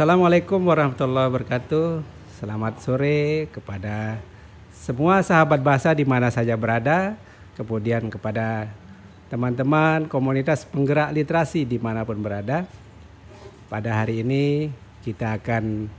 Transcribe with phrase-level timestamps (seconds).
[0.00, 2.00] Assalamualaikum warahmatullahi wabarakatuh.
[2.40, 4.16] Selamat sore kepada
[4.72, 7.20] semua sahabat bahasa di mana saja berada,
[7.52, 8.72] kemudian kepada
[9.28, 12.64] teman-teman komunitas penggerak literasi di mana pun berada.
[13.68, 14.72] Pada hari ini
[15.04, 15.92] kita akan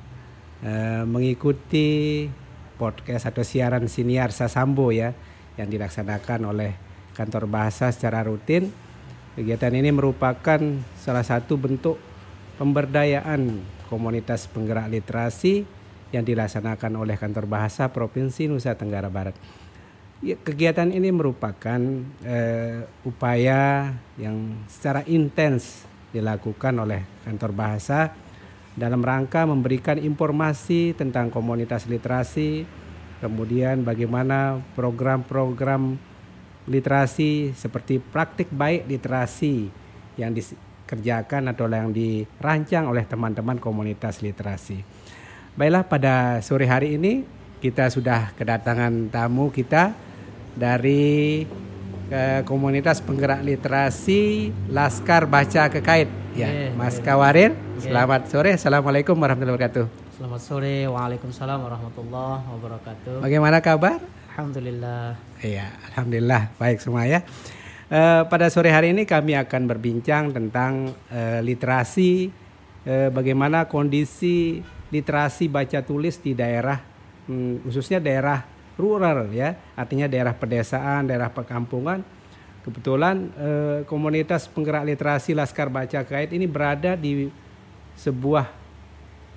[0.65, 2.25] uh, mengikuti
[2.81, 5.13] podcast atau siaran siniar Sasambo ya
[5.61, 6.73] yang dilaksanakan oleh
[7.13, 8.73] kantor bahasa secara rutin.
[9.37, 10.57] Kegiatan ini merupakan
[10.97, 12.01] salah satu bentuk
[12.57, 15.67] pemberdayaan komunitas penggerak literasi
[16.15, 19.35] yang dilaksanakan oleh Kantor Bahasa Provinsi Nusa Tenggara Barat.
[20.23, 21.81] Ya, kegiatan ini merupakan
[22.23, 25.83] eh, upaya yang secara intens
[26.15, 28.15] dilakukan oleh Kantor Bahasa
[28.77, 32.63] dalam rangka memberikan informasi tentang komunitas literasi,
[33.19, 35.99] kemudian bagaimana program-program
[36.69, 39.67] literasi seperti praktik baik literasi
[40.15, 40.31] yang
[40.91, 44.83] dikerjakan atau yang dirancang oleh teman-teman komunitas literasi.
[45.55, 47.23] Baiklah pada sore hari ini
[47.63, 49.95] kita sudah kedatangan tamu kita
[50.51, 51.47] dari
[52.11, 56.11] ke komunitas penggerak literasi Laskar Baca Kekait.
[56.35, 57.07] Ya yeah, Mas yeah.
[57.07, 57.87] Kawarir yeah.
[57.87, 58.51] selamat sore.
[58.59, 59.85] Assalamualaikum warahmatullahi wabarakatuh.
[60.19, 60.75] Selamat sore.
[60.91, 63.15] Waalaikumsalam warahmatullahi wabarakatuh.
[63.23, 64.03] Bagaimana kabar?
[64.35, 65.15] Alhamdulillah.
[65.39, 66.51] Iya Alhamdulillah.
[66.59, 67.23] Baik semua ya
[67.91, 72.31] uh, pada sore hari ini kami akan berbincang tentang uh, literasi
[72.87, 76.79] uh, bagaimana kondisi literasi baca tulis di daerah
[77.27, 78.43] hmm, khususnya daerah
[78.81, 82.01] rural ya, artinya daerah pedesaan, daerah perkampungan.
[82.61, 87.25] Kebetulan eh, komunitas penggerak literasi Laskar Baca Kait ini berada di
[87.97, 88.45] sebuah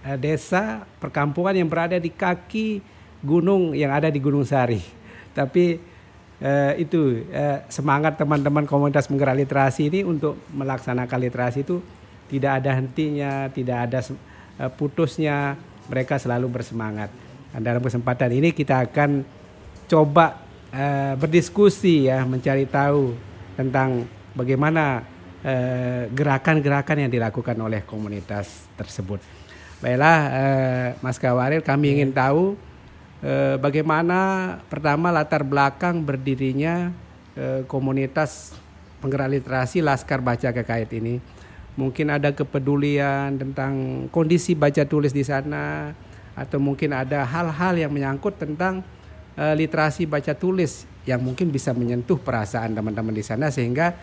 [0.04, 2.84] eh, desa perkampungan yang berada di kaki
[3.24, 4.80] gunung yang ada di Gunung Sari.
[5.32, 5.80] Tapi
[6.44, 11.80] eh, itu eh, semangat teman-teman komunitas penggerak literasi ini untuk melaksanakan literasi itu
[12.28, 14.00] tidak ada hentinya, tidak ada
[14.60, 15.56] eh, putusnya.
[15.84, 17.12] Mereka selalu bersemangat.
[17.52, 19.20] Dan dalam kesempatan ini kita akan
[19.84, 20.42] coba
[20.74, 23.14] uh, berdiskusi ya, mencari tahu
[23.54, 25.06] tentang bagaimana
[25.44, 29.22] eh, gerakan-gerakan yang dilakukan oleh komunitas tersebut.
[29.78, 32.58] Baiklah, uh, Mas Kawaril, kami ingin tahu
[33.20, 34.18] uh, bagaimana
[34.66, 36.90] pertama latar belakang berdirinya
[37.38, 38.56] uh, komunitas
[38.98, 41.20] penggerak literasi Laskar Baca Kekait ini.
[41.74, 45.90] Mungkin ada kepedulian tentang kondisi baca tulis di sana,
[46.34, 48.82] atau mungkin ada hal-hal yang menyangkut tentang
[49.38, 53.94] uh, literasi baca tulis yang mungkin bisa menyentuh perasaan teman-teman di sana sehingga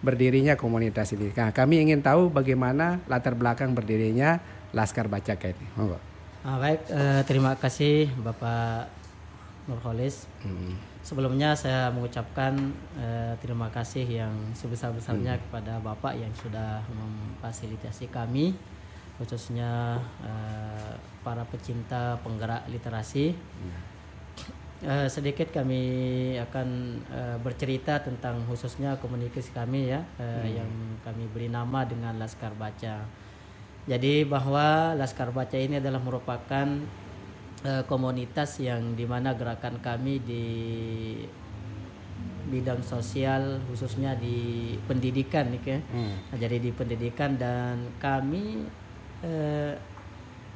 [0.00, 1.30] berdirinya komunitas ini.
[1.34, 4.40] Nah, kami ingin tahu bagaimana latar belakang berdirinya
[4.74, 5.66] Laskar Baca ini.
[5.76, 6.09] Monggo.
[6.40, 8.88] Ah, baik, uh, terima kasih Bapak
[9.68, 10.24] Nurholis.
[10.40, 10.72] Hmm.
[11.04, 12.56] Sebelumnya saya mengucapkan
[12.96, 15.42] uh, terima kasih yang sebesar-besarnya hmm.
[15.44, 18.56] kepada Bapak yang sudah memfasilitasi kami
[19.20, 23.36] khususnya uh, para pecinta penggerak literasi.
[24.80, 26.68] Uh, sedikit kami akan
[27.12, 30.56] uh, bercerita tentang khususnya komunikasi kami ya uh, hmm.
[30.56, 30.72] yang
[31.04, 33.28] kami beri nama dengan Laskar Baca.
[33.90, 36.66] Jadi bahwa Laskar Baca ini adalah merupakan
[37.66, 40.46] uh, komunitas yang di mana gerakan kami di
[42.50, 45.78] bidang sosial khususnya di pendidikan nih ya.
[45.90, 46.14] Hmm.
[46.30, 48.66] Nah, jadi di pendidikan dan kami
[49.22, 49.74] eh,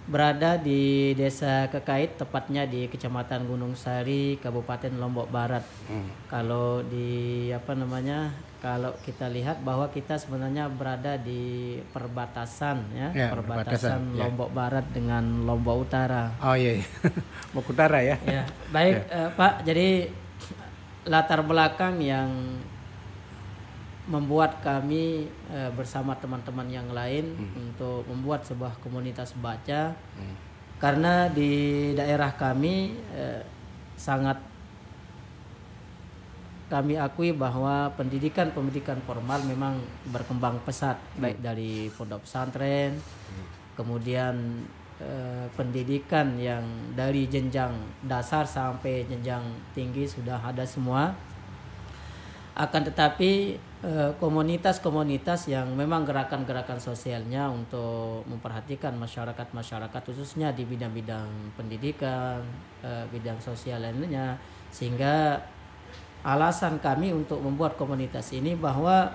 [0.04, 5.64] berada di Desa Kekait, tepatnya di Kecamatan Gunung Sari, Kabupaten Lombok Barat.
[5.88, 6.08] Hmm.
[6.28, 8.32] Kalau di apa namanya?
[8.64, 14.24] Kalau kita lihat bahwa kita sebenarnya berada di perbatasan ya, ya perbatasan, ya.
[14.24, 14.56] Lombok ya.
[14.56, 16.32] Barat dengan Lombok Utara.
[16.40, 16.86] Oh iya, iya.
[17.52, 18.16] Lombok Utara ya.
[18.24, 19.16] Ya, baik ya.
[19.20, 19.54] Eh, Pak.
[19.68, 19.88] Jadi
[21.04, 22.32] latar belakang yang
[24.04, 27.72] membuat kami e, bersama teman-teman yang lain hmm.
[27.72, 30.36] untuk membuat sebuah komunitas baca hmm.
[30.76, 33.40] karena di daerah kami e,
[33.96, 34.36] sangat
[36.68, 39.80] kami akui bahwa pendidikan pendidikan formal memang
[40.12, 41.20] berkembang pesat hmm.
[41.24, 43.46] baik dari pondok pesantren hmm.
[43.72, 44.68] kemudian
[45.00, 47.72] e, pendidikan yang dari jenjang
[48.04, 51.16] dasar sampai jenjang tinggi sudah ada semua
[52.54, 62.38] akan tetapi eh, komunitas-komunitas yang memang gerakan-gerakan sosialnya untuk memperhatikan masyarakat-masyarakat khususnya di bidang-bidang pendidikan,
[62.86, 64.38] eh, bidang sosial lainnya
[64.70, 65.42] sehingga
[66.22, 69.12] alasan kami untuk membuat komunitas ini bahwa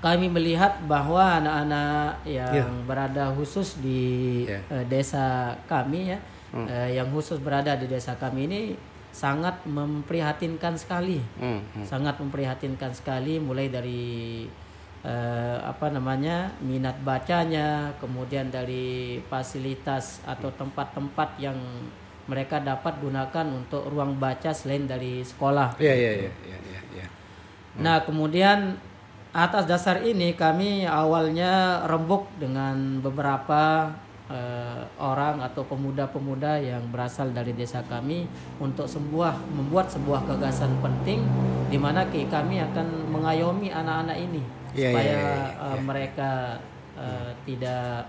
[0.00, 2.86] kami melihat bahwa anak-anak yang yeah.
[2.88, 4.64] berada khusus di yeah.
[4.72, 6.18] uh, desa kami ya,
[6.56, 6.64] hmm.
[6.64, 8.60] uh, yang khusus berada di desa kami ini
[9.10, 11.86] sangat memprihatinkan sekali, hmm, hmm.
[11.86, 14.46] sangat memprihatinkan sekali mulai dari
[15.02, 21.58] eh, apa namanya minat bacanya, kemudian dari fasilitas atau tempat-tempat yang
[22.30, 25.74] mereka dapat gunakan untuk ruang baca selain dari sekolah.
[25.82, 26.80] Iya iya iya iya iya.
[26.94, 27.06] iya.
[27.82, 28.78] Nah, kemudian
[29.30, 33.90] atas dasar ini kami awalnya rembuk dengan beberapa
[34.30, 38.30] eh, orang atau pemuda-pemuda yang berasal dari desa kami
[38.62, 41.26] untuk sebuah membuat sebuah gagasan penting
[41.66, 46.30] di mana kami akan mengayomi anak-anak ini Iya, supaya iya, iya, eh, mereka
[46.94, 48.06] eh, tidak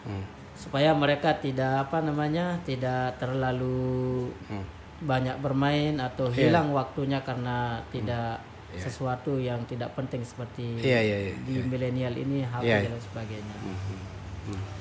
[0.00, 0.24] Hmm.
[0.56, 4.64] supaya mereka tidak apa namanya tidak terlalu Hmm.
[5.00, 6.48] banyak bermain atau Iya.
[6.48, 8.40] hilang waktunya karena tidak
[8.76, 11.34] sesuatu yang tidak penting seperti Iya iya iya.
[11.42, 12.88] di milenial ini HP Iya.
[12.88, 13.56] dan sebagainya.
[13.60, 14.79] Hmm.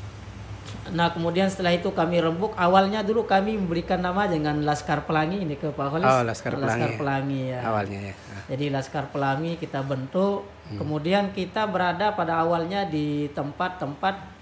[0.94, 5.56] Nah kemudian setelah itu kami rembuk awalnya dulu kami memberikan nama dengan Laskar Pelangi ini
[5.56, 6.10] ke Pak Holis.
[6.10, 6.98] Oh, Laskar Pelangi.
[6.98, 7.60] Pelangi ya.
[7.66, 8.14] Awalnya ya.
[8.14, 8.42] Ah.
[8.50, 10.78] Jadi Laskar Pelangi kita bentuk, Hmm.
[10.78, 14.38] kemudian kita berada pada awalnya di tempat-tempat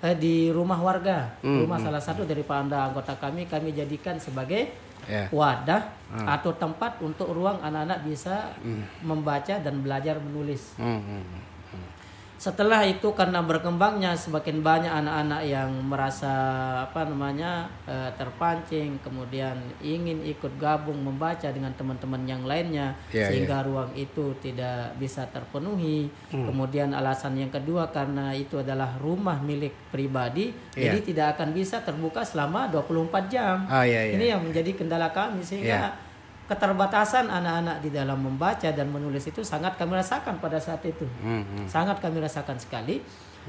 [0.00, 4.72] eh, di rumah warga, Hmm, rumah salah satu dari anda anggota kami kami jadikan sebagai
[5.04, 5.28] Ya.
[5.28, 6.24] wadah Hmm.
[6.28, 8.52] atau tempat untuk ruang anak-anak bisa
[9.00, 10.72] membaca dan belajar menulis.
[10.76, 11.40] Hmm, hmm, hmm.
[12.40, 16.32] Setelah itu karena berkembangnya semakin banyak anak-anak yang merasa
[16.88, 23.60] apa namanya eh, terpancing, kemudian ingin ikut gabung membaca dengan teman-teman yang lainnya, Iya, sehingga
[23.60, 26.08] ruang itu tidak bisa terpenuhi.
[26.32, 26.48] Hmm.
[26.48, 30.96] Kemudian alasan yang kedua karena itu adalah rumah milik pribadi, Iya.
[30.96, 33.68] jadi tidak akan bisa terbuka selama 24 jam.
[33.68, 34.16] Oh iya iya.
[34.16, 36.08] Ini yang menjadi kendala kami sehingga Iya.
[36.50, 41.06] Keterbatasan anak-anak di dalam membaca dan menulis itu sangat kami rasakan pada saat itu.
[41.22, 41.66] Hmm, hmm.
[41.70, 42.98] Sangat kami rasakan sekali.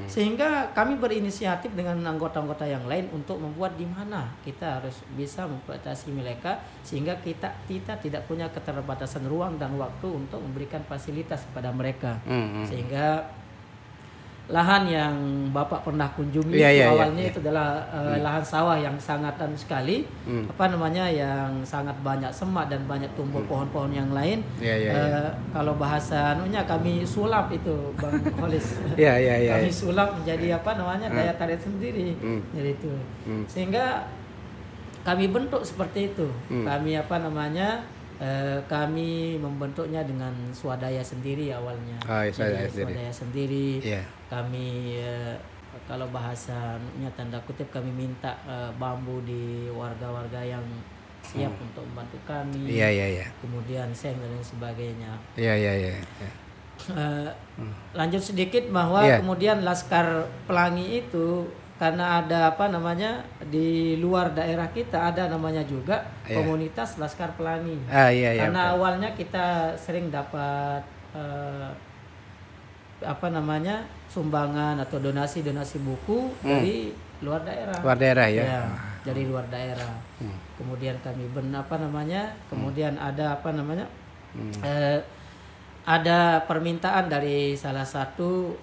[0.07, 6.15] Sehingga kami berinisiatif dengan anggota-anggota yang lain untuk membuat di mana kita harus bisa membatasi
[6.15, 12.17] mereka sehingga kita kita tidak punya keterbatasan ruang dan waktu untuk memberikan fasilitas kepada mereka.
[12.23, 12.65] Hmm, hmm.
[12.71, 13.29] Sehingga
[14.51, 15.15] lahan yang
[15.49, 17.31] Bapak pernah kunjungi Iya, itu iya, iya, awalnya iya.
[17.31, 20.43] itu adalah eh, lahan sawah yang sangat anu sekali Hmm.
[20.45, 24.43] apa namanya yang sangat banyak semak dan banyak tumbuh pohon-pohon yang lain.
[24.59, 25.23] Iya, iya, Eh, iya.
[25.49, 28.75] kalau bahasa anunya kami sulap itu Bang Holis.
[28.93, 29.51] Iya iya iya.
[29.55, 32.19] kami sulap menjadi apa namanya daya tarik sendiri.
[32.19, 32.43] Hmm.
[32.51, 32.93] Jadi itu.
[33.23, 33.43] Hmm.
[33.47, 34.03] Sehingga
[35.01, 36.27] kami bentuk seperti itu.
[36.47, 36.67] Hmm.
[36.67, 37.81] Kami apa namanya?
[38.21, 41.97] eh, kami membentuknya dengan swadaya sendiri awalnya.
[42.05, 42.93] Oh, iya, swadaya sendiri.
[42.93, 43.69] swadaya sendiri.
[43.81, 44.03] Iya.
[44.31, 45.35] Kami eh,
[45.83, 50.63] kalau bahasanya tanda kutip kami minta eh, bambu di warga-warga yang
[51.21, 52.63] siap untuk membantu kami.
[52.63, 52.71] Hmm.
[52.71, 53.27] Iya iya iya.
[53.43, 55.11] Kemudian seng dan lain sebagainya.
[55.35, 55.91] Iya iya iya.
[55.99, 56.31] iya.
[56.81, 57.29] Eh,
[57.93, 59.21] lanjut sedikit bahwa Iya.
[59.21, 61.45] kemudian Laskar Pelangi itu
[61.77, 66.41] karena ada apa namanya di luar daerah kita ada namanya juga Iya.
[66.41, 67.77] komunitas Laskar Pelangi.
[67.85, 68.47] Ah iya iya.
[68.47, 68.73] karena betul.
[68.79, 69.45] awalnya kita
[69.77, 70.81] sering dapat
[71.13, 71.69] eh,
[73.01, 77.77] apa namanya sumbangan atau donasi-donasi buku dari luar daerah.
[77.77, 77.85] Hmm.
[77.85, 78.43] Luar daerah ya.
[78.43, 78.63] Ya,
[79.05, 79.93] dari luar daerah.
[80.21, 80.37] Hmm.
[80.57, 82.33] Kemudian kami ben apa namanya?
[82.49, 83.85] Kemudian ada apa namanya?
[84.33, 84.53] Hmm.
[84.61, 84.99] Eh,
[85.81, 88.53] ada permintaan dari salah satu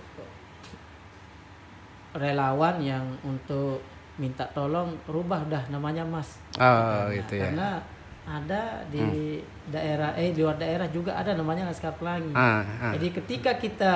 [2.15, 3.83] relawan yang untuk
[4.19, 6.39] minta tolong rubah dah namanya Mas.
[6.59, 7.51] Oh gitu ya.
[7.51, 7.83] Karena
[8.29, 9.41] ada di
[9.73, 12.37] daerah eh di luar daerah juga ada namanya Laskar Pelangi.
[12.37, 12.93] Ah, ah.
[12.93, 13.95] Jadi ketika kita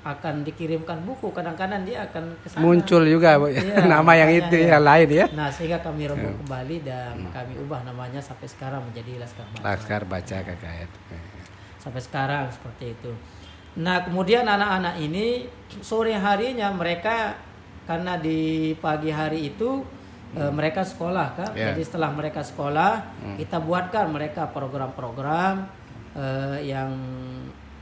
[0.00, 2.64] akan dikirimkan buku kadang-kadang dia akan ke sana.
[2.64, 4.76] Muncul juga Bu, Iya, nama yang itu ya.
[4.76, 5.26] yang lain ya.
[5.36, 9.64] Nah, sehingga kami rembuk kembali dan kami ubah namanya sampai sekarang menjadi Laskar Baca.
[9.64, 10.88] Laskar baca KKN.
[11.80, 13.12] Sampai sekarang seperti itu.
[13.80, 15.48] Nah, kemudian anak-anak ini
[15.84, 17.36] sore harinya mereka
[17.84, 19.84] karena di pagi hari itu
[20.32, 21.50] eh, mereka sekolah kan.
[21.54, 21.72] Ya.
[21.72, 22.92] Jadi setelah mereka sekolah,
[23.36, 25.66] kita buatkan mereka program-program
[26.14, 26.90] eh, yang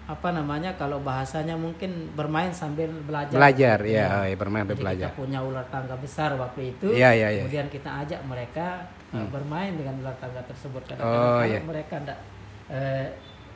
[0.09, 3.37] apa namanya kalau bahasanya mungkin bermain sambil belajar.
[3.37, 4.25] Belajar Ya.
[4.25, 5.09] ya, oh, bermain Jadi belajar.
[5.13, 6.97] kita punya ular tangga besar waktu itu.
[6.97, 7.43] Iya, iya, iya.
[7.45, 10.81] Kemudian kita ajak mereka uh, bermain dengan ular tangga tersebut.
[10.89, 11.61] Karena Oh, iya.
[11.61, 12.19] mereka tidak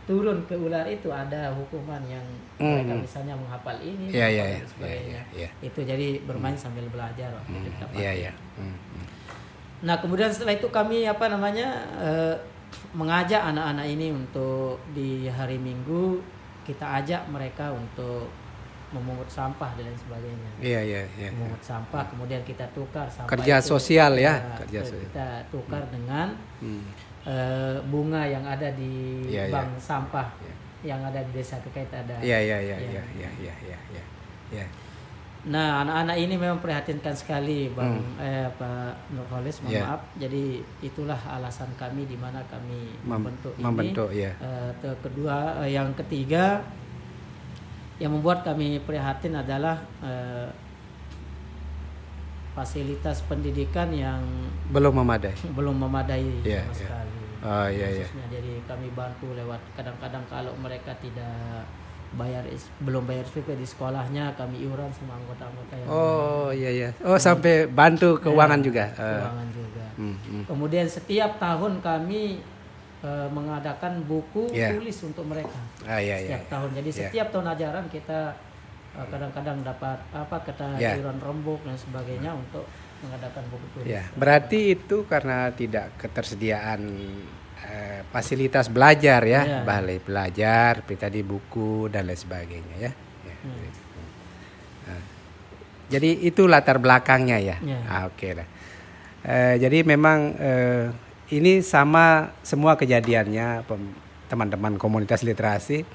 [0.02, 2.24] turun ke ular itu ada hukuman yang
[2.56, 2.78] Hmm.
[2.78, 5.02] mereka misalnya menghafal ini, Iya, iya, menghafal iya, dan sebagainya.
[5.08, 5.48] iya, iya.
[5.60, 8.14] Itu jadi bermain sambil belajar waktu itu kita Iya pakai.
[8.18, 8.32] iya.
[8.56, 9.06] Hmm, hmm.
[9.82, 11.68] Nah kemudian setelah itu kami apa namanya
[11.98, 12.34] eh,
[12.92, 16.22] mengajak anak-anak ini untuk di hari Minggu
[16.62, 18.30] kita ajak mereka untuk
[18.90, 20.50] memungut sampah dan lain sebagainya.
[20.58, 21.28] Iya iya iya.
[21.30, 25.00] Memungut sampah kemudian kita tukar sampah Kerja itu, sosial ya, kita- kerja sosial.
[25.02, 26.26] kita tukar dengan
[26.58, 26.84] Hmm.
[27.24, 29.52] Eh, bunga yang ada di Iya, iya.
[29.52, 30.28] bank sampah
[30.82, 32.18] yang ada di desa Kekait ada.
[32.18, 33.02] Iya iya iya Iya.
[33.14, 34.04] iya iya iya.
[34.50, 34.66] Iya.
[35.42, 39.74] Nah, anak-anak ini memang prihatinkan sekali, Bang eh Pak Nurholis, mohon Hmm.
[39.74, 39.82] Iya.
[39.84, 40.02] maaf.
[40.14, 40.44] Jadi
[40.80, 43.62] itulah alasan kami di mana kami Mem- membentuk ini.
[43.62, 44.30] membentuk, ya.
[44.38, 46.62] Eh, te- kedua, eh, yang ketiga,
[47.98, 50.46] yang membuat kami prihatin adalah eh,
[52.52, 54.20] fasilitas pendidikan yang
[54.68, 55.32] belum memadai.
[55.56, 56.76] belum memadai Iya, sama iya.
[56.76, 57.11] sekali.
[57.42, 58.06] Oh iya iya.
[58.06, 61.66] Khususnya jadi kami bantu lewat kadang-kadang kalau mereka tidak
[62.12, 62.44] bayar
[62.78, 66.88] belum bayar SPP di sekolahnya kami iuran sama anggota-anggota yang Oh iya iya.
[67.02, 68.84] Oh sampai bantu keuangan Ya, juga.
[68.92, 69.84] Eh, keuangan juga.
[69.96, 70.42] hmm, hmm.
[70.46, 72.44] Kemudian setiap tahun kami
[73.02, 74.76] eh, mengadakan buku Iya.
[74.76, 75.58] tulis untuk mereka.
[75.82, 76.38] Ah iya iya.
[76.38, 76.68] setiap tahun.
[76.78, 76.98] Jadi Iya.
[77.02, 78.20] setiap tahun ajaran kita
[78.92, 81.00] eh, kadang-kadang dapat apa kata Iya.
[81.00, 82.62] iuran rembuk dan sebagainya untuk
[83.02, 83.42] mengadakan.
[83.82, 86.80] Ya, berarti itu karena tidak ketersediaan
[87.62, 89.60] eh, fasilitas belajar ya, Iya.
[89.62, 92.92] balai belajar, seperti tadi buku dan lain sebagainya ya.
[93.22, 93.70] Ya, Hmm.
[94.86, 95.02] Nah,
[95.90, 97.56] jadi itu latar belakangnya ya.
[97.62, 97.78] Iya.
[97.86, 98.46] Ah, Oke lah.
[99.22, 100.86] Eh, jadi memang eh,
[101.30, 103.62] ini sama semua kejadiannya
[104.26, 105.86] teman-teman komunitas literasi.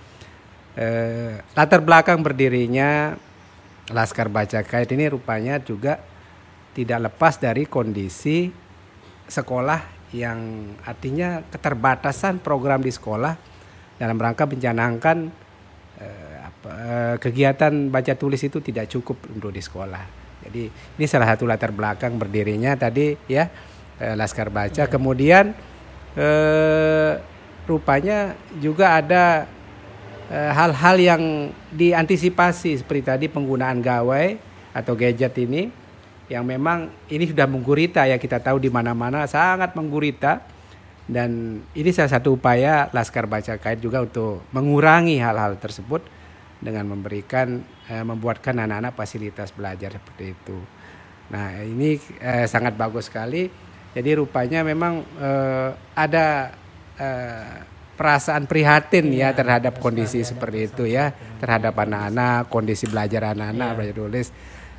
[0.78, 3.18] Eh, latar belakang berdirinya
[3.92, 6.00] Laskar Baca Kait ini rupanya juga
[6.78, 8.54] tidak lepas dari kondisi
[9.26, 13.34] sekolah yang artinya keterbatasan program di sekolah
[13.98, 15.18] dalam rangka mencanangkan
[15.98, 20.04] eh, apa, eh, kegiatan baca tulis itu tidak cukup untuk di sekolah.
[20.46, 23.50] Jadi ini salah satu latar belakang berdirinya tadi ya
[23.98, 24.86] eh, Laskar Baca.
[24.86, 25.58] Kemudian
[26.14, 27.12] eh,
[27.66, 29.50] rupanya juga ada
[30.30, 31.24] eh, hal-hal yang
[31.74, 34.38] diantisipasi seperti tadi penggunaan gawai
[34.78, 35.87] atau gadget ini
[36.28, 40.44] yang memang ini sudah menggurita ya kita tahu di mana-mana sangat menggurita
[41.08, 46.04] dan ini salah satu upaya Laskar Baca Kait juga untuk mengurangi hal-hal tersebut
[46.60, 50.58] dengan memberikan eh, membuatkan anak-anak fasilitas belajar seperti itu.
[51.32, 53.48] Nah ini eh, sangat bagus sekali.
[53.96, 56.52] Jadi rupanya memang eh, ada
[57.00, 57.56] eh,
[57.98, 61.10] perasaan prihatin ya terhadap kondisi seperti itu ya
[61.42, 64.28] terhadap anak-anak kondisi belajar anak-anak belajar tulis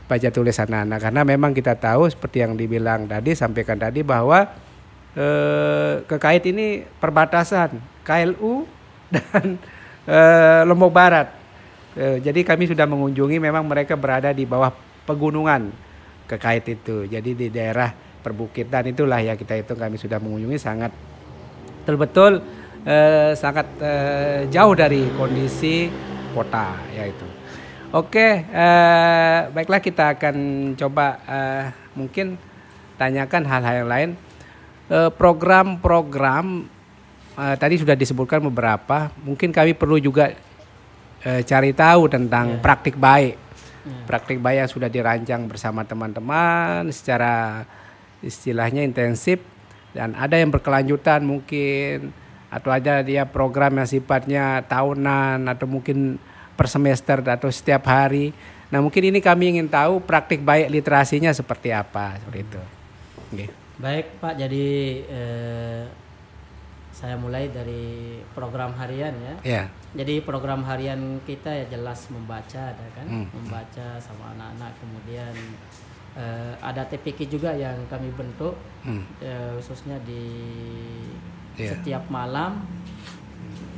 [0.08, 4.48] baca tulis anak-anak karena memang kita tahu seperti yang dibilang tadi sampaikan tadi bahwa
[5.12, 7.76] eh, kekait ini perbatasan
[8.08, 8.64] KLU
[9.12, 9.60] dan
[10.08, 11.28] eh, Lombok Barat.
[11.92, 14.72] Eh, jadi kami sudah mengunjungi memang mereka berada di bawah
[15.04, 15.68] pegunungan
[16.24, 17.04] kekait itu.
[17.04, 17.92] Jadi di daerah
[18.24, 20.90] perbukitan itulah ya kita itu kami sudah mengunjungi sangat
[21.84, 22.40] betul-betul
[23.36, 25.92] sangat eh, jauh dari kondisi
[26.32, 27.27] kota yaitu.
[27.88, 30.36] Oke, eh, baiklah kita akan
[30.76, 31.64] coba eh,
[31.96, 32.36] mungkin
[33.00, 34.10] tanyakan hal-hal yang lain.
[34.92, 36.68] Eh, Program-program
[37.32, 39.08] eh, tadi sudah disebutkan beberapa.
[39.24, 40.36] Mungkin kami perlu juga
[41.24, 43.40] eh, cari tahu tentang praktik baik.
[44.04, 47.64] Praktik baik yang sudah dirancang bersama teman-teman secara
[48.20, 49.40] istilahnya intensif
[49.96, 52.12] dan ada yang berkelanjutan mungkin
[52.52, 56.20] atau ada dia program yang sifatnya tahunan atau mungkin
[56.58, 58.34] per semester atau setiap hari.
[58.68, 62.60] Nah mungkin ini kami ingin tahu praktik baik literasinya seperti apa seperti itu.
[63.30, 63.46] Oke.
[63.78, 64.66] Baik Pak, jadi
[65.06, 65.82] eh,
[66.90, 69.34] saya mulai dari program harian ya.
[69.46, 69.62] Ya.
[69.94, 73.06] Jadi program harian kita ya jelas membaca, ada kan?
[73.06, 73.26] Hmm.
[73.30, 74.72] Membaca sama anak-anak.
[74.82, 75.34] Kemudian
[76.18, 79.06] eh, ada TPK juga yang kami bentuk, Hmm.
[79.22, 80.26] eh, khususnya di
[81.54, 81.78] Iya.
[81.78, 82.66] setiap malam,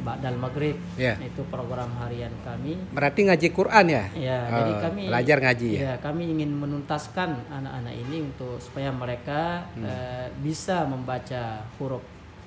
[0.01, 0.77] Ba'dal Maghrib.
[0.97, 1.21] Iya.
[1.21, 2.77] Itu program harian kami.
[2.91, 4.05] Berarti ngaji Quran ya?
[4.13, 5.81] Ya, Oh, jadi kami belajar ngaji ya.
[5.81, 9.85] ya, kami ingin menuntaskan anak-anak ini untuk supaya mereka Hmm.
[9.85, 12.03] eh, bisa membaca huruf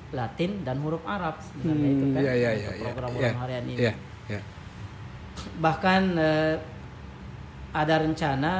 [0.09, 2.69] Latin dan huruf Arab sebenarnya itu kan Iya iya untuk iya.
[2.69, 3.77] iya, program iya, program harian ini.
[3.81, 3.93] Iya.
[4.29, 4.41] Iya.
[5.59, 6.55] Bahkan eh,
[7.73, 8.53] ada rencana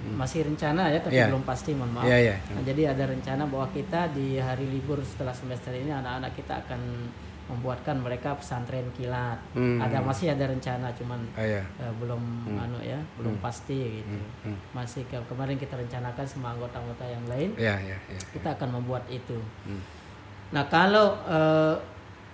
[0.00, 1.28] masih rencana ya tapi Iya.
[1.28, 2.08] belum pasti mohon maaf.
[2.08, 2.36] Iya, iya.
[2.52, 6.80] Nah, jadi ada rencana bahwa kita di hari libur setelah semester ini anak-anak kita akan
[7.50, 9.36] membuatkan mereka pesantren kilat.
[9.50, 9.76] Hmm.
[9.76, 11.62] Ada masih ada rencana cuman Oh, iya.
[11.76, 14.54] Eh, belum anu ya belum pasti gitu Hmm.
[14.72, 18.20] masih ke- kemarin kita rencanakan sama anggota-anggota yang lain Iya iya iya.
[18.30, 19.82] kita akan membuat itu Hmm.
[20.50, 21.74] nah kalau eh,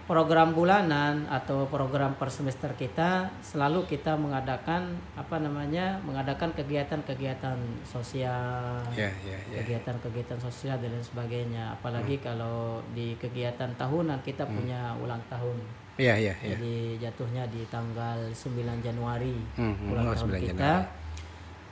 [0.06, 8.78] program bulanan atau program per semester kita selalu kita mengadakan apa namanya mengadakan kegiatan-kegiatan sosial
[8.94, 9.56] Iya iya iya.
[9.60, 15.58] kegiatan-kegiatan sosial dan lain sebagainya apalagi kalau di kegiatan tahunan kita punya ulang tahun
[15.98, 16.54] Iya iya iya.
[16.54, 16.74] jadi
[17.08, 20.72] jatuhnya di tanggal 9 Januari Hmm, hmm, ulang oh, tahun 9 kita.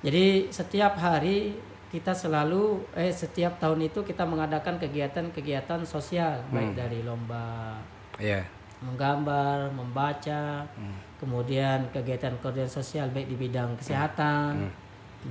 [0.05, 1.55] Jadi setiap hari
[1.88, 6.50] kita selalu eh setiap tahun itu kita mengadakan kegiatan-kegiatan sosial Hmm.
[6.50, 7.79] baik dari lomba
[8.18, 8.42] Iya.
[8.85, 10.97] menggambar, membaca, Hmm.
[11.16, 14.73] kemudian kegiatan-kegiatan sosial baik di bidang kesehatan, Hmm.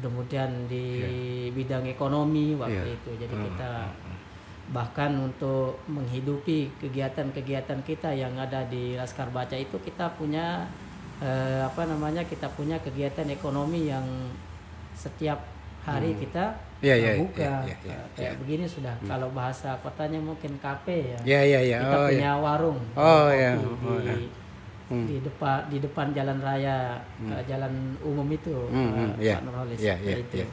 [0.02, 1.54] kemudian di Iya.
[1.54, 3.14] bidang ekonomi waktu itu.
[3.14, 3.72] Jadi Hmm, kita
[4.74, 10.66] bahkan untuk menghidupi kegiatan-kegiatan kita yang ada di Laskar Baca itu kita punya
[11.22, 14.04] eh, apa namanya kita punya kegiatan ekonomi yang
[14.92, 15.40] setiap
[15.86, 20.20] hari kita Iya, iya, buka iya, iya, iya, Eh, kayak begini sudah kalau bahasa kotanya
[20.20, 21.78] mungkin kafe ya Ya ya ya.
[21.80, 22.34] kita Oh punya ya.
[22.36, 23.52] warung Oh, ya.
[23.56, 24.00] di, Oh.
[24.92, 25.08] Hmm.
[25.08, 27.72] di depan di depan jalan raya eh, jalan
[28.04, 29.36] umum itu Hmm, eh, hmm, iya.
[29.40, 30.36] Pak Nurholis Iya, seperti iya, itu.
[30.44, 30.48] iya.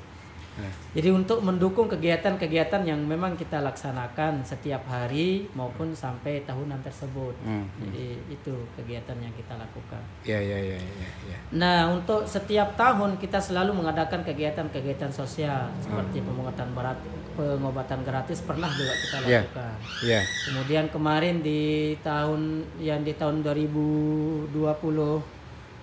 [0.58, 0.72] Nah.
[0.92, 7.38] Jadi untuk mendukung kegiatan-kegiatan yang memang kita laksanakan setiap hari maupun sampai tahunan tersebut.
[7.46, 7.70] Hmm.
[7.78, 10.02] Jadi itu kegiatan yang kita lakukan.
[10.26, 11.38] Ya ya ya ya ya.
[11.54, 16.98] Nah, untuk setiap tahun kita selalu mengadakan kegiatan-kegiatan sosial seperti pengobatan berat,
[17.38, 19.40] pengobatan gratis pernah juga kita Iya.
[19.46, 19.74] lakukan.
[20.02, 20.20] Ya.
[20.50, 25.22] Kemudian kemarin di tahun yang di tahun 2020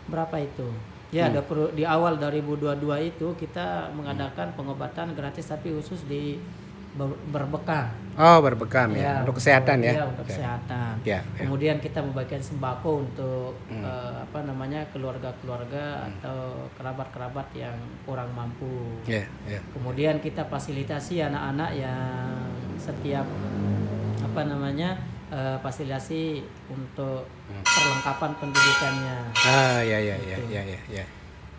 [0.08, 0.68] berapa itu?
[1.08, 6.36] Ya, ada pro- di awal 2022 itu kita mengadakan pengobatan gratis tapi khusus di
[6.94, 7.88] ber- berbekam.
[8.18, 9.22] Oh berbekam ya.
[9.22, 9.94] Untuk kesehatan ya.
[9.94, 10.94] Iya, untuk kesehatan.
[11.06, 11.46] Ya, ya.
[11.46, 19.00] Kemudian kita membagikan sembako untuk eh, apa namanya keluarga-keluarga atau kerabat-kerabat yang kurang mampu.
[19.08, 19.62] Ya ya.
[19.72, 22.36] Kemudian kita fasilitasi anak-anak yang
[22.76, 23.24] setiap
[24.20, 24.98] apa namanya
[25.32, 27.28] eh, fasilitasi untuk
[27.64, 29.18] perlengkapan pendidikannya.
[29.48, 31.06] Ah ya ya ya ya ya ya.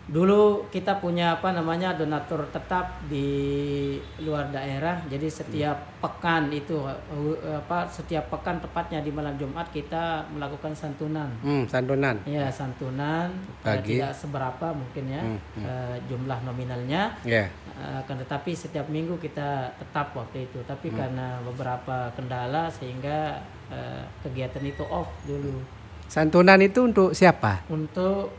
[0.09, 3.93] Dulu kita punya apa namanya donatur tetap di
[4.25, 4.97] luar daerah.
[5.05, 11.29] Jadi setiap pekan itu eh, apa setiap pekan tepatnya di malam Jumat kita melakukan santunan.
[11.45, 12.17] Hmm, santunan.
[12.25, 13.29] Ya santunan
[13.61, 14.01] eh, Bagi.
[14.01, 17.13] tidak seberapa mungkin ya Hmm, eh, jumlah nominalnya.
[17.21, 17.45] Ya.
[17.79, 20.99] Uh, akan tetapi setiap minggu kita tetap waktu itu tapi Hmm.
[20.99, 23.39] karena beberapa kendala sehingga
[23.71, 25.63] uh, kegiatan itu off dulu
[26.11, 27.63] Santunan itu untuk siapa?
[27.71, 28.33] untuk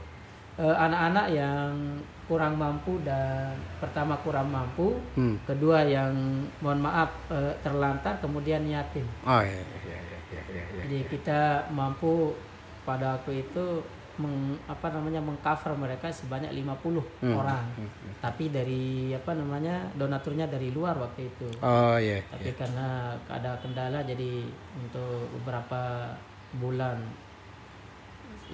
[0.61, 1.73] uh, anak-anak yang
[2.27, 5.35] kurang mampu dan pertama kurang mampu Hmm.
[5.43, 6.13] kedua yang
[6.61, 9.99] mohon maaf uh, terlantar kemudian yatim Oh ya ya ya
[10.31, 10.63] ya ya.
[10.63, 10.63] ya.
[10.85, 12.37] jadi kita mampu
[12.81, 13.83] pada waktu itu
[14.17, 17.35] meng, apa namanya mengcover mereka sebanyak 50 Hmm.
[17.35, 17.65] orang
[18.21, 22.21] tapi dari apa namanya donaturnya dari luar waktu itu Oh ya.
[22.29, 22.89] tapi karena
[23.27, 24.45] ada kendala jadi
[24.77, 26.15] untuk beberapa
[26.53, 27.01] bulan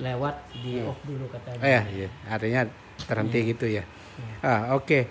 [0.00, 2.09] lewat di off dulu katanya Oh ya, iya.
[2.28, 2.62] artinya
[3.04, 3.85] terhenti gitu ya.
[4.40, 5.09] Ah, oke.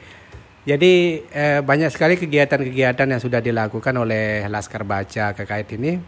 [0.65, 6.01] Jadi eh, banyak sekali kegiatan-kegiatan yang sudah dilakukan oleh Laskar Baca terkait ini.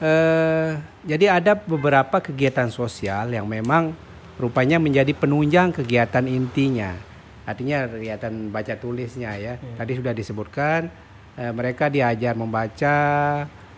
[0.00, 0.70] Eh,
[1.04, 3.92] jadi ada beberapa kegiatan sosial yang memang
[4.40, 6.96] rupanya menjadi penunjang kegiatan intinya.
[7.44, 9.60] Artinya kegiatan baca tulisnya ya.
[9.60, 10.88] Tadi sudah disebutkan
[11.36, 12.96] eh, mereka diajar membaca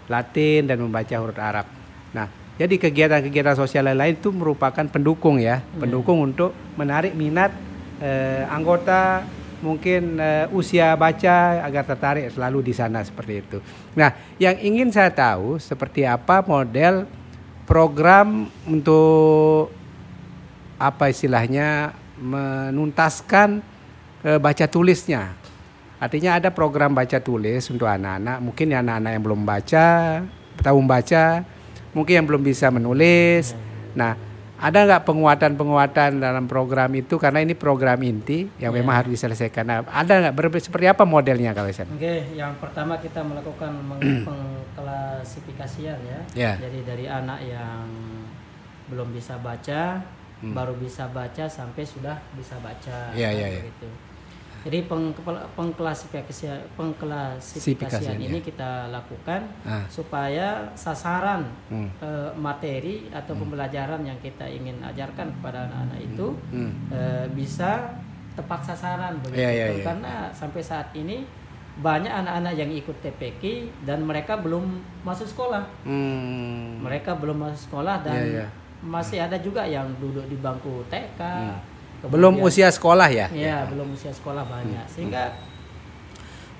[0.06, 1.66] Latin dan membaca huruf Arab.
[2.14, 7.50] Nah, jadi kegiatan-kegiatan sosial lain itu merupakan pendukung ya, pendukung untuk menarik minat
[7.98, 9.26] eh, anggota
[9.58, 13.58] mungkin eh, usia baca agar tertarik selalu di sana seperti itu.
[13.98, 17.10] Nah, yang ingin saya tahu seperti apa model
[17.66, 19.72] program untuk
[20.78, 23.64] apa istilahnya menuntaskan
[24.22, 25.34] eh, baca tulisnya.
[25.98, 29.88] Artinya ada program baca tulis untuk anak-anak, mungkin ya anak-anak yang belum baca,
[30.60, 31.42] tahu membaca,
[31.94, 33.54] mungkin yang belum bisa menulis.
[33.94, 34.18] Nah,
[34.54, 39.64] ada nggak penguatan-penguatan dalam program itu karena ini program inti yang memang harus diselesaikan.
[39.66, 41.90] Nah, ada nggak seperti apa modelnya kalau saya?
[41.90, 46.20] Oke, yang pertama kita melakukan meng- pengklasifikasian ya.
[46.34, 46.52] Ya.
[46.58, 47.86] Jadi dari anak yang
[48.88, 50.00] belum bisa baca,
[50.44, 53.10] baru bisa baca sampai sudah bisa baca.
[53.16, 53.60] Ya, kan, ya, ya.
[53.64, 53.88] begitu.
[54.64, 55.12] Jadi peng,
[55.54, 59.84] pengklasifikasian pengklasifikasian Sifikasian, ini kita lakukan Ah.
[59.86, 61.88] supaya sasaran Hmm.
[62.00, 66.72] eh, materi atau pembelajaran yang kita ingin ajarkan kepada anak-anak itu Hmm.
[66.88, 67.92] eh, bisa
[68.32, 69.84] tepat sasaran begitu Iya, iya, iya.
[69.84, 71.22] karena sampai saat ini
[71.76, 73.42] banyak anak-anak yang ikut TPK
[73.82, 74.64] dan mereka belum
[75.02, 76.80] masuk sekolah Hmm.
[76.80, 78.46] mereka belum masuk sekolah dan Iya, iya.
[78.80, 81.73] masih ada juga yang duduk di bangku TK Belum
[82.34, 83.26] kemudian- usia sekolah ya?
[83.30, 85.32] ya belum usia sekolah banyak sehingga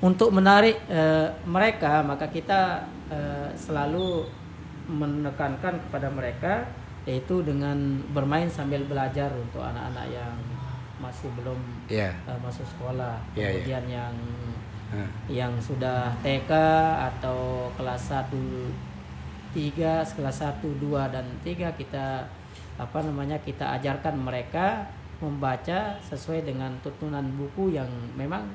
[0.01, 4.29] untuk menarik eh, mereka maka kita eh, selalu
[4.87, 6.55] menekankan kepada mereka
[7.05, 7.77] yaitu dengan
[8.11, 10.35] bermain sambil belajar untuk anak-anak yang
[10.97, 12.13] masih belum Iya.
[12.15, 13.49] eh, masuk sekolah Iya, iya.
[13.55, 14.15] kemudian yang
[14.95, 15.11] Ah.
[15.27, 16.53] yang sudah TK
[17.11, 18.71] atau kelas 1
[19.51, 22.29] 3 kelas 1 2 dan 3 kita
[22.75, 24.87] apa namanya kita ajarkan mereka
[25.19, 28.51] membaca sesuai dengan tuntunan buku yang memang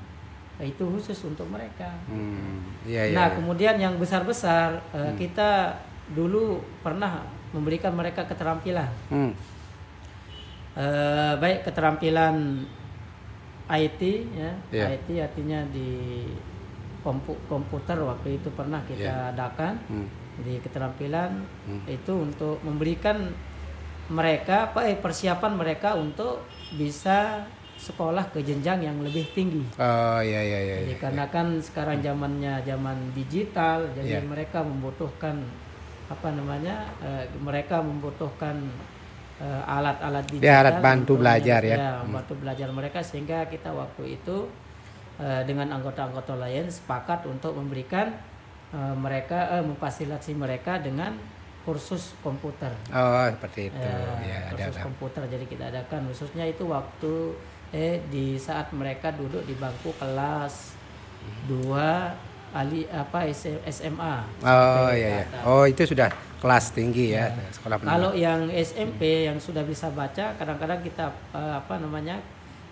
[0.59, 1.87] itu khusus untuk mereka.
[2.05, 2.59] Hmm.
[2.83, 3.15] Iya, iya.
[3.15, 3.35] nah, iya.
[3.39, 5.71] kemudian yang besar-besar eh, kita
[6.11, 7.23] dulu pernah
[7.55, 8.91] memberikan mereka keterampilan.
[9.07, 9.31] Hmm.
[10.75, 12.63] Eh, baik keterampilan
[13.69, 14.85] IT ya, Iya.
[14.95, 16.23] IT artinya di
[16.99, 19.31] kompu- komputer waktu itu pernah kita Iya.
[19.31, 20.07] adakan Hmm.
[20.39, 21.31] di keterampilan
[21.67, 21.83] Hmm.
[21.85, 23.31] itu untuk memberikan
[24.09, 26.41] mereka apa eh, persiapan mereka untuk
[26.73, 27.45] bisa
[27.79, 29.63] sekolah ke jenjang yang lebih tinggi.
[29.79, 30.75] Oh iya iya iya.
[30.83, 30.99] Jadi iya.
[30.99, 34.27] karena kan sekarang zamannya zaman digital, jadi Iya.
[34.27, 35.39] mereka membutuhkan
[36.09, 36.89] apa namanya?
[36.99, 38.57] eh, mereka membutuhkan
[39.39, 40.43] eh, alat-alat digital.
[40.43, 41.91] Dia alat bantu untuk belajar menyel- ya.
[42.03, 42.11] Hmm.
[42.11, 44.37] bantu belajar mereka sehingga kita waktu itu
[45.15, 48.11] eh, dengan anggota-anggota lain sepakat untuk memberikan
[48.75, 51.15] eh, mereka eh, memfasilitasi mereka dengan
[51.67, 52.71] kursus komputer.
[52.89, 53.77] Oh seperti itu.
[53.77, 54.51] Ya, ya ada.
[54.55, 54.85] kursus ada.
[54.85, 57.13] komputer jadi kita adakan khususnya itu waktu
[57.69, 60.73] eh di saat mereka duduk di bangku kelas
[61.45, 62.17] dua
[62.49, 63.29] ali apa
[63.69, 64.15] SMA.
[64.41, 65.25] Oh iya iya.
[65.45, 67.93] Oh itu sudah kelas tinggi ya, sekolah menengah.
[67.93, 72.17] Kalau yang SMP yang sudah bisa baca kadang-kadang kita eh, apa namanya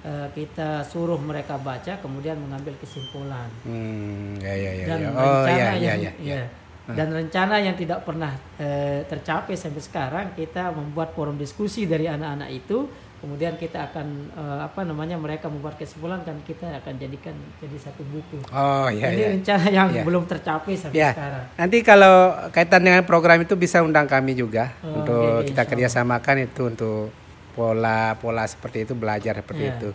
[0.02, 3.52] eh, kita suruh mereka baca kemudian mengambil kesimpulan.
[3.68, 4.86] Hmm, ya ya ya.
[4.90, 5.10] Dan ya.
[5.14, 6.12] Oh rencana iya yang iya.
[6.18, 6.46] ya.
[6.88, 12.48] Dan rencana yang tidak pernah eh, tercapai sampai sekarang kita membuat forum diskusi dari anak-anak
[12.48, 17.78] itu kemudian kita akan eh, apa namanya mereka membuat kesimpulan dan kita akan jadikan jadi
[17.82, 18.40] satu buku.
[18.48, 19.28] Oh iya Ini iya.
[19.36, 20.04] rencana yang Iya.
[20.08, 21.12] belum tercapai sampai Ya.
[21.12, 21.44] sekarang.
[21.60, 22.16] Nanti kalau
[22.56, 27.12] kaitan dengan program itu bisa undang kami juga Oh, untuk oke, kita kerjasamakan itu untuk
[27.52, 29.74] pola-pola seperti itu belajar seperti Iya.
[29.76, 29.90] itu.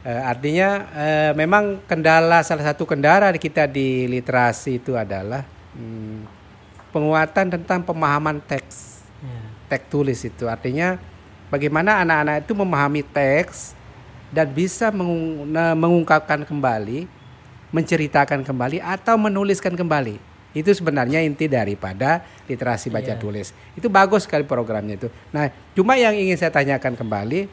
[0.00, 0.68] Eh, artinya
[1.34, 5.42] memang kendala salah satu kendala kita di literasi itu adalah
[5.74, 6.26] hmm,
[6.90, 9.36] penguatan tentang pemahaman teks Ya.
[9.68, 10.96] teks tulis itu artinya
[11.52, 13.76] bagaimana anak-anak itu memahami teks
[14.32, 17.04] dan bisa mengung- mengungkapkan kembali,
[17.68, 20.16] menceritakan kembali atau menuliskan kembali.
[20.56, 23.20] Itu sebenarnya inti daripada literasi baca Iya.
[23.20, 23.54] tulis.
[23.78, 25.12] Itu bagus sekali programnya itu.
[25.30, 27.46] Nah, cuma yang ingin saya tanyakan kembali,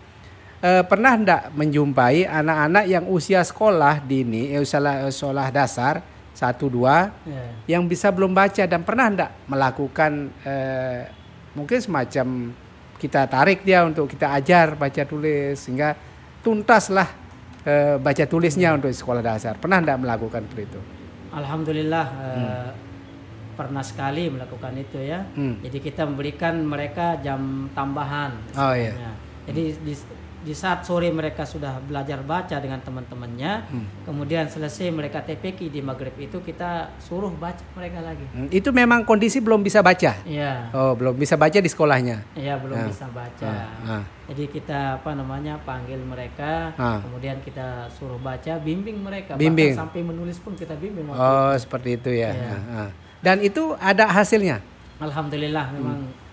[0.64, 4.82] eh, pernah enggak menjumpai anak-anak yang usia sekolah dini, eh, usia
[5.14, 6.02] sekolah dasar
[6.38, 7.44] 1 2 Ya.
[7.66, 11.10] yang bisa belum baca dan pernah enggak melakukan eh,
[11.58, 12.54] mungkin semacam
[13.02, 15.98] kita tarik dia untuk kita ajar baca tulis sehingga
[16.46, 17.10] tuntaslah
[17.66, 20.82] eh, baca tulisnya untuk sekolah dasar pernah enggak melakukan seperti itu
[21.34, 22.70] Alhamdulillah eh,
[23.58, 25.26] pernah sekali melakukan itu ya.
[25.34, 25.58] Hmm.
[25.66, 28.38] Jadi kita memberikan mereka jam tambahan.
[28.54, 28.94] Oh, iya.
[28.94, 29.12] istilahnya.
[29.50, 29.94] Jadi di,
[30.38, 33.86] di saat sore mereka sudah belajar baca dengan teman-temannya, Hmm.
[34.04, 38.22] kemudian selesai mereka TPK di maghrib itu kita suruh baca mereka lagi.
[38.30, 42.54] Hmm, itu memang kondisi belum bisa baca Iya, oh belum bisa baca di sekolahnya iya
[42.56, 42.86] belum Ah.
[42.86, 43.48] bisa baca.
[43.48, 44.04] Ah, ah.
[44.28, 49.34] Jadi kita apa namanya panggil mereka, kemudian kita suruh baca, bimbing mereka.
[49.34, 49.72] Bimbing.
[49.72, 51.08] Bahkan sampai menulis pun kita bimbing.
[51.08, 52.32] oh seperti itu ya
[52.70, 52.90] ah.
[53.20, 54.62] dan itu ada hasilnya
[54.98, 56.26] Alhamdulillah memang Hmm.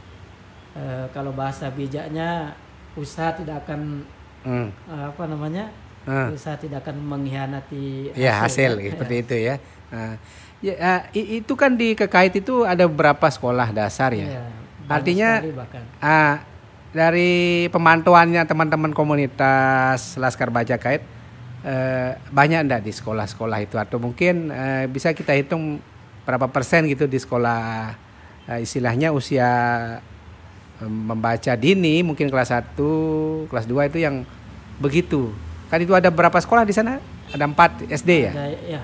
[0.74, 2.52] eh, kalau bahasa bijaknya
[2.94, 4.02] usaha tidak akan
[4.44, 4.68] Hmm.
[4.86, 5.72] eh, apa namanya
[6.04, 6.28] Ah.
[6.28, 8.92] usaha tidak akan mengkhianati Ya hasil kan?
[8.92, 9.54] seperti itu ya.
[9.88, 10.20] Nah,
[10.60, 10.74] ya,
[11.10, 14.44] i- itu kan di Kekait itu ada beberapa sekolah dasar ya.
[14.84, 15.30] Banyak Artinya
[15.98, 16.44] ah,
[16.92, 21.00] dari pemantauannya teman-teman komunitas Laskar Baca Kait
[21.64, 25.80] eh, banyak enggak di sekolah-sekolah itu atau mungkin eh, bisa kita hitung
[26.22, 27.96] berapa persen gitu di sekolah
[28.46, 29.48] eh, istilahnya usia
[30.84, 32.76] membaca dini mungkin kelas 1,
[33.46, 34.22] kelas 2 itu yang
[34.76, 35.32] begitu.
[35.66, 37.00] Kan itu ada berapa sekolah di sana?
[37.30, 38.32] Ada 4 SD ya?
[38.32, 38.80] Ada, ya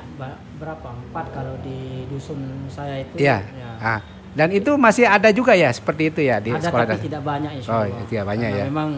[0.57, 3.41] berapa empat kalau di dusun saya itu Iya.
[3.47, 3.71] ya.
[3.79, 7.07] Ah, dan itu masih ada juga ya seperti itu ya di ada sekolah tapi dasar?
[7.07, 8.05] tidak banyak insya Oh, Allah.
[8.05, 8.67] tidak banyak Karena ya.
[8.69, 8.91] memang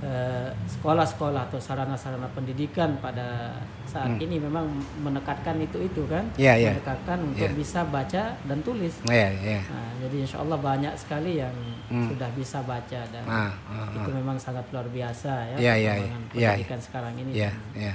[0.00, 3.52] eh, sekolah-sekolah atau sarana-sarana pendidikan pada
[3.84, 4.64] saat ini memang
[4.98, 6.38] menekatkan itu itu kan Hmm.
[6.38, 6.70] Iya, iya.
[6.72, 7.58] menekatkan untuk Iya.
[7.58, 9.60] bisa baca dan tulis Iya, iya.
[9.62, 11.52] Nah, jadi insya Allah banyak sekali yang
[11.90, 15.94] sudah bisa baca dan Ah, ah, itu memang sangat luar biasa ya perkembangan iya,
[16.32, 16.50] iya.
[16.54, 17.30] pendidikan sekarang ini.
[17.34, 17.94] Iya, iya.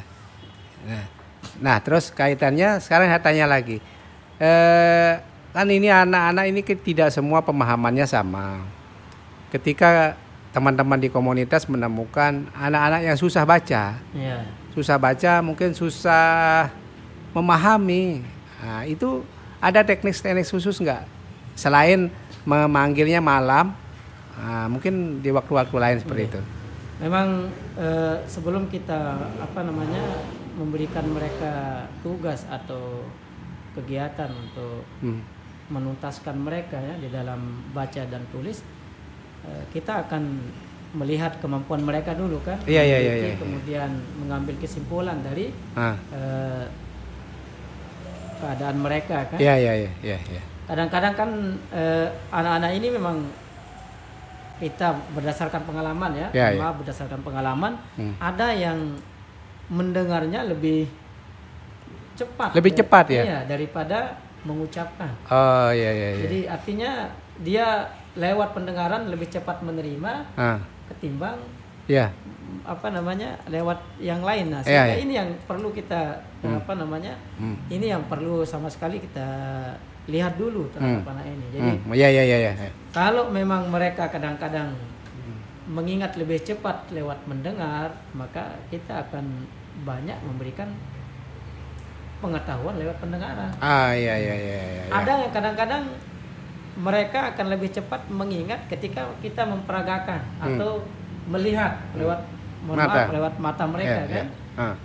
[0.85, 1.03] Nah,
[1.57, 3.79] nah, terus kaitannya sekarang saya tanya lagi.
[4.35, 5.13] Eh,
[5.49, 8.59] kan ini anak-anak ini ke- tidak semua pemahamannya sama.
[9.47, 10.19] Ketika
[10.55, 14.47] teman-teman di komunitas menemukan anak-anak yang susah baca, Iya.
[14.71, 16.71] susah baca mungkin susah
[17.35, 18.23] memahami.
[18.63, 19.19] Nah, itu
[19.59, 21.03] ada teknik-teknik khusus nggak?
[21.59, 22.07] Selain
[22.47, 23.75] memanggilnya malam,
[24.39, 26.39] nah, mungkin di waktu-waktu lain seperti itu.
[27.03, 30.23] Memang eh, sebelum kita apa namanya
[30.55, 33.03] memberikan mereka tugas atau
[33.75, 35.19] kegiatan untuk Hmm.
[35.67, 38.63] menuntaskan mereka ya di dalam baca dan tulis,
[39.69, 40.23] kita akan
[40.95, 43.35] melihat kemampuan mereka dulu kan, Iya, iya, iya, iya, iya.
[43.35, 46.65] kemudian mengambil kesimpulan dari Ah, eh,
[48.39, 49.39] keadaan mereka kan.
[49.39, 50.43] iya, iya, iya, iya, iya.
[50.65, 51.29] Kadang-kadang kan
[51.75, 53.17] eh, anak-anak ini memang
[54.55, 56.71] kita berdasarkan pengalaman ya, Ya, ya.
[56.71, 58.15] berdasarkan pengalaman, Hmm.
[58.17, 58.95] ada yang
[59.67, 60.87] mendengarnya lebih
[62.15, 63.23] cepat, Lebih cepat ya?
[63.27, 64.15] Iya, daripada
[64.47, 65.11] mengucapkan.
[65.27, 66.21] Oh iya iya iya.
[66.23, 66.91] Jadi artinya
[67.43, 67.67] dia
[68.15, 71.35] lewat pendengaran lebih cepat menerima Ah, ketimbang
[71.85, 72.09] ya.
[72.63, 75.03] apa namanya lewat yang lain nah Iya, sehingga iya.
[75.03, 77.57] ini yang perlu kita apa namanya Hmm.
[77.67, 79.27] ini yang perlu sama sekali kita
[80.05, 82.53] lihat dulu terhadap anak ini jadi Hmm, ya ya ya ya.
[82.91, 84.71] kalau memang mereka kadang-kadang
[85.65, 89.49] mengingat lebih cepat lewat mendengar, maka kita akan
[89.81, 90.69] banyak memberikan
[92.21, 93.49] pengetahuan lewat pendengaran.
[93.57, 94.61] Ah, ya ya ya ya.
[94.81, 94.93] ya.
[94.93, 95.83] Ada yang kadang-kadang
[96.75, 100.83] mereka akan lebih cepat mengingat ketika kita memperagakan atau
[101.25, 102.19] melihat lewat
[102.61, 102.85] mohon Hmm.
[102.85, 102.97] Mata.
[102.97, 104.15] maaf, lewat mata mereka Ya, ya.
[104.15, 104.27] kan.
[104.55, 104.75] Ah.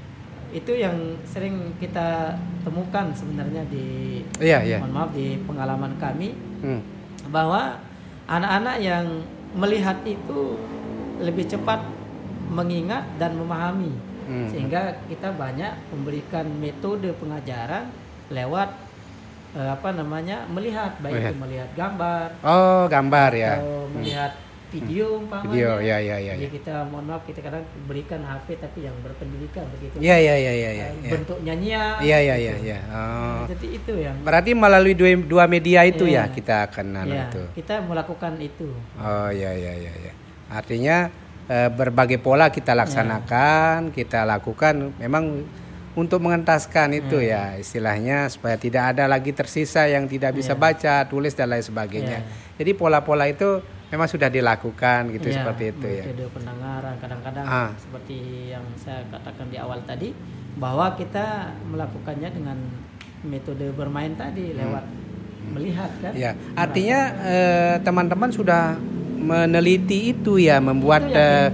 [0.50, 4.78] Itu yang sering kita temukan sebenarnya di Iya, iya.
[4.78, 6.80] mohon maaf di pengalaman kami Hmm.
[7.28, 7.78] bahwa
[8.26, 9.06] anak-anak yang
[9.52, 10.58] melihat itu
[11.18, 11.82] lebih cepat
[12.46, 13.90] mengingat dan memahami
[14.24, 14.46] Hmm.
[14.46, 17.90] sehingga kita banyak memberikan metode pengajaran
[18.28, 18.70] lewat
[19.52, 21.32] eh, apa namanya melihat baik Melihat.
[21.32, 23.52] itu melihat gambar Oh, gambar ya.
[23.56, 24.32] atau melihat
[24.70, 26.32] video umpamanya Video, ya ya ya.
[26.38, 26.50] jadi ya.
[26.52, 30.70] kita mohon maaf kita kadang berikan HP tapi yang berpendidikan begitu Iya iya iya iya
[30.70, 30.86] iya.
[30.94, 32.66] Eh, bentuk nyanyian Iya iya iya gitu.
[32.70, 32.78] iya.
[32.86, 33.42] Oh.
[33.50, 36.30] jadi itu yang Berarti melalui dua, dua media itu Iya.
[36.30, 37.42] ya kita akan anu ya, itu.
[37.58, 40.12] kita melakukan itu Oh iya iya iya iya.
[40.48, 41.10] Artinya
[41.46, 45.42] eh, berbagai pola kita laksanakan, kita lakukan memang
[45.90, 51.34] untuk mengentaskan itu ya istilahnya supaya tidak ada lagi tersisa yang tidak bisa baca, tulis
[51.34, 52.22] dan lain sebagainya.
[52.54, 53.58] Jadi pola-pola itu
[53.90, 56.04] memang sudah dilakukan gitu Iya, seperti itu ya.
[56.30, 56.94] pendengaran.
[57.02, 57.70] Kadang-kadang Ah.
[57.74, 58.18] seperti
[58.54, 60.14] yang saya katakan di awal tadi
[60.54, 62.58] bahwa kita melakukannya dengan
[63.26, 64.84] metode bermain tadi lewat
[65.50, 66.12] melihat kan?
[66.14, 68.78] Ya, artinya eh, teman-teman sudah
[69.20, 71.50] meneliti itu ya, membuat eh,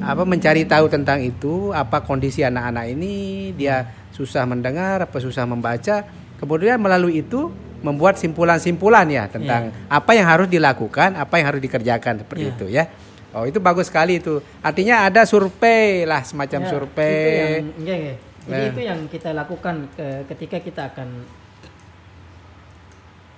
[0.00, 6.04] apa mencari tahu tentang itu, apa kondisi anak-anak ini, dia susah mendengar, apa susah membaca,
[6.36, 12.20] kemudian melalui itu membuat simpulan-simpulan ya tentang apa yang harus dilakukan, apa yang harus dikerjakan
[12.20, 12.52] seperti Iya.
[12.52, 12.84] itu ya.
[13.30, 14.42] Oh, itu bagus sekali itu.
[14.58, 17.14] Artinya ada survei lah semacam Ya, survei.
[17.14, 18.16] itu yang, enggak, enggak.
[18.40, 18.70] Jadi Ya.
[18.72, 21.08] itu yang kita lakukan ke- ketika kita akan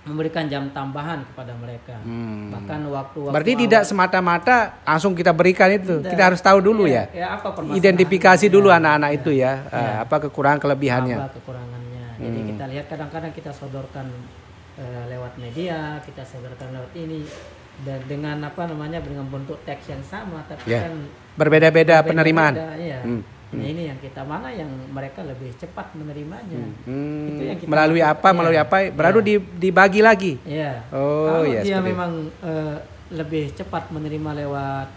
[0.03, 1.95] memberikan jam tambahan kepada mereka.
[2.03, 2.51] Hmm.
[2.51, 6.03] Bahkan waktu-waktu Berarti awal- tidak semata-mata langsung kita berikan itu.
[6.03, 6.11] Tidak.
[6.11, 7.07] Kita harus tahu dulu ya.
[7.11, 11.17] ya apa permasalahan identifikasi dulu anak-anak itu ya, eh, apa kekurangan kelebihannya.
[11.17, 12.05] apa kekurangannya.
[12.19, 12.49] Jadi Hmm.
[12.51, 14.07] kita lihat kadang-kadang kita sodorkan
[14.73, 17.23] eh, lewat media, kita sodorkan lewat ini
[17.85, 20.89] dan dengan apa namanya dengan bentuk teks yang sama tapi Ya.
[20.89, 20.97] kan
[21.33, 22.57] Berbeda-beda penerimaan.
[22.77, 23.01] Iya.
[23.01, 23.21] Hmm,
[23.53, 26.57] Nah, ini yang kita mana yang mereka lebih cepat menerimanya.
[26.89, 28.29] Hmm, Itu yang kita melalui apa?
[28.33, 28.77] Melalui apa?
[28.89, 30.41] Baru di- dibagi lagi.
[30.49, 30.89] Iya.
[30.89, 32.77] Oh, Kalau iya, dia memang eh,
[33.13, 34.89] lebih cepat menerima lewat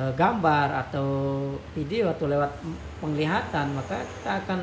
[0.00, 1.08] eh, gambar atau
[1.76, 2.48] video atau lewat
[3.04, 4.60] penglihatan, maka kita akan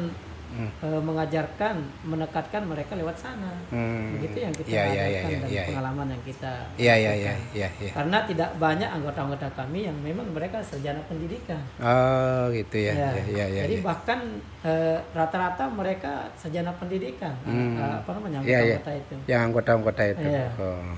[0.58, 0.70] Hmm.
[0.82, 3.54] eh, mengajarkan, menekatkan mereka lewat sana.
[3.70, 4.18] Hmm.
[4.18, 5.64] Begitu yang kita iya, iya, ajarkan iya, dan iya.
[5.70, 7.38] pengalaman yang kita Iya, iya, iya, lakukan.
[7.54, 7.92] iya, iya.
[7.94, 11.62] Karena tidak banyak anggota-anggota kami yang memang mereka sarjana pendidikan.
[11.78, 12.94] Oh, gitu ya.
[12.98, 13.10] Ya.
[13.14, 13.62] Ya, ya, ya.
[13.70, 13.84] Jadi ya.
[13.86, 14.20] bahkan
[14.66, 17.78] eh, rata-rata mereka sarjana pendidikan, Hmm.
[17.78, 18.76] eh, apa namanya Iya, iya.
[18.82, 19.16] anggota itu.
[19.30, 20.26] Yang anggota-anggota itu.
[20.26, 20.48] Iya.
[20.58, 20.98] Oh.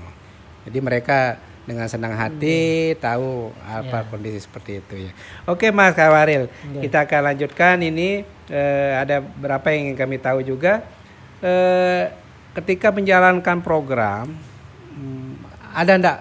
[0.64, 1.18] Jadi mereka
[1.68, 4.08] dengan senang hati tahu apa Ya.
[4.08, 5.12] kondisi seperti itu ya.
[5.46, 6.88] Oke Mas Kawaril, Oke.
[6.88, 10.82] kita akan lanjutkan ini eh, ada berapa yang ingin kami tahu juga.
[11.40, 12.04] Eh,
[12.56, 14.28] ketika menjalankan program
[14.96, 15.32] hmm,
[15.70, 16.18] ada ndak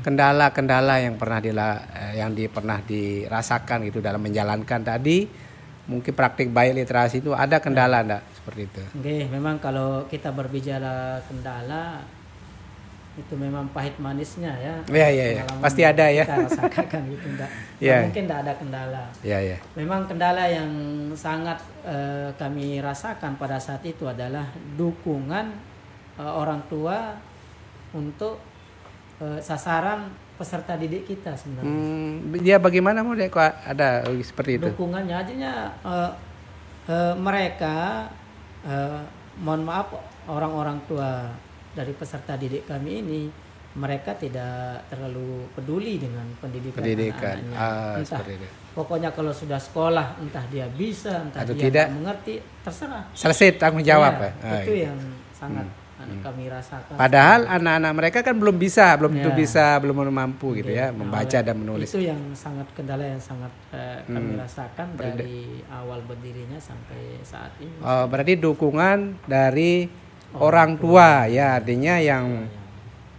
[0.00, 5.28] kendala-kendala yang pernah dila, eh, yang di, pernah dirasakan gitu dalam menjalankan tadi
[5.86, 8.82] mungkin praktik baik literasi itu ada kendala ndak seperti itu?
[8.98, 12.02] Oke, memang kalau kita berbicara kendala
[13.16, 14.76] itu memang pahit manisnya ya.
[14.92, 15.42] Iya, iya, iya.
[15.56, 16.28] Pasti ada ya.
[16.28, 17.50] Kita rasakan gitu enggak.
[17.80, 17.98] Iya.
[18.04, 19.04] Mungkin tidak ada kendala.
[19.24, 19.56] Ya ya.
[19.72, 20.70] Memang kendala yang
[21.16, 21.56] sangat
[21.88, 24.44] eh, kami rasakan pada saat itu adalah
[24.76, 25.48] dukungan
[26.20, 27.16] eh, orang tua
[27.96, 28.36] untuk
[29.24, 31.72] eh, sasaran peserta didik kita sebenarnya.
[31.72, 34.68] Hmm, dia bagaimana mau dia kok ada seperti itu?
[34.68, 36.12] dukungannya aja eh,
[36.92, 38.06] eh, mereka
[38.68, 39.00] eh,
[39.40, 39.96] mohon maaf
[40.28, 41.32] orang-orang tua
[41.76, 43.22] dari peserta didik kami ini
[43.76, 47.36] mereka tidak terlalu peduli dengan pendidikan, Pendidikan.
[47.44, 47.58] anak-anaknya.
[47.60, 48.48] Ah, entah itu.
[48.72, 51.86] pokoknya kalau sudah sekolah entah dia bisa entah Atau dia tidak.
[51.92, 52.34] mengerti
[52.64, 54.32] terserah Selesai tanggung jawab Iya, ya.
[54.40, 54.72] Ah, itu gitu.
[54.82, 54.98] yang
[55.30, 59.36] sangat anak kami rasakan Padahal anak-anak mereka kan belum bisa, belum tentu Ya.
[59.38, 61.88] bisa, belum mampu gitu ya Nah, membaca dan menulis.
[61.88, 64.40] itu yang sangat kendala yang sangat eh, kami Hmm.
[64.40, 65.36] rasakan dari
[65.68, 69.84] awal berdirinya sampai saat ini Oh, berarti dukungan dari
[70.40, 72.48] orang tua ya artinya yang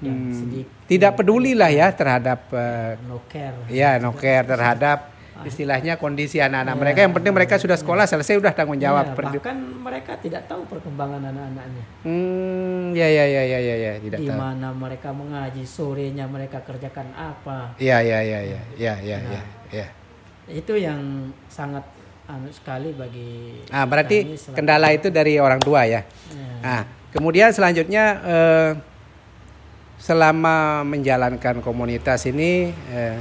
[0.02, 6.02] hmm, sedikit tidak peduli lah ya terhadap eh, no care ya no care terhadap istilahnya
[6.02, 7.00] kondisi anak-anak Ya, mereka.
[7.06, 9.14] Yang penting mereka sudah sekolah selesai udah tanggung jawab.
[9.14, 11.84] Ya, bahkan mereka tidak tahu perkembangan anak-anaknya.
[12.02, 17.14] Hmm, ya ya ya ya ya ya tidak Di mana mereka mengaji, sorenya mereka kerjakan
[17.14, 17.78] apa.
[17.78, 19.88] Ya ya ya ya ya ya ya ya.
[20.50, 21.86] Itu yang sangat
[22.28, 26.04] anu sekali bagi Ah, berarti kendala itu dari orang tua ya.
[26.34, 26.50] Ya.
[26.64, 28.72] Nah, kemudian selanjutnya eh,
[29.98, 33.18] selama menjalankan komunitas ini eh,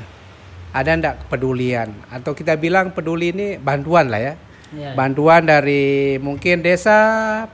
[0.77, 4.35] ada ndak kepedulian atau kita bilang peduli ini bantuan lah ya.
[4.75, 4.93] Ya.
[4.99, 6.99] Bantuan dari mungkin desa,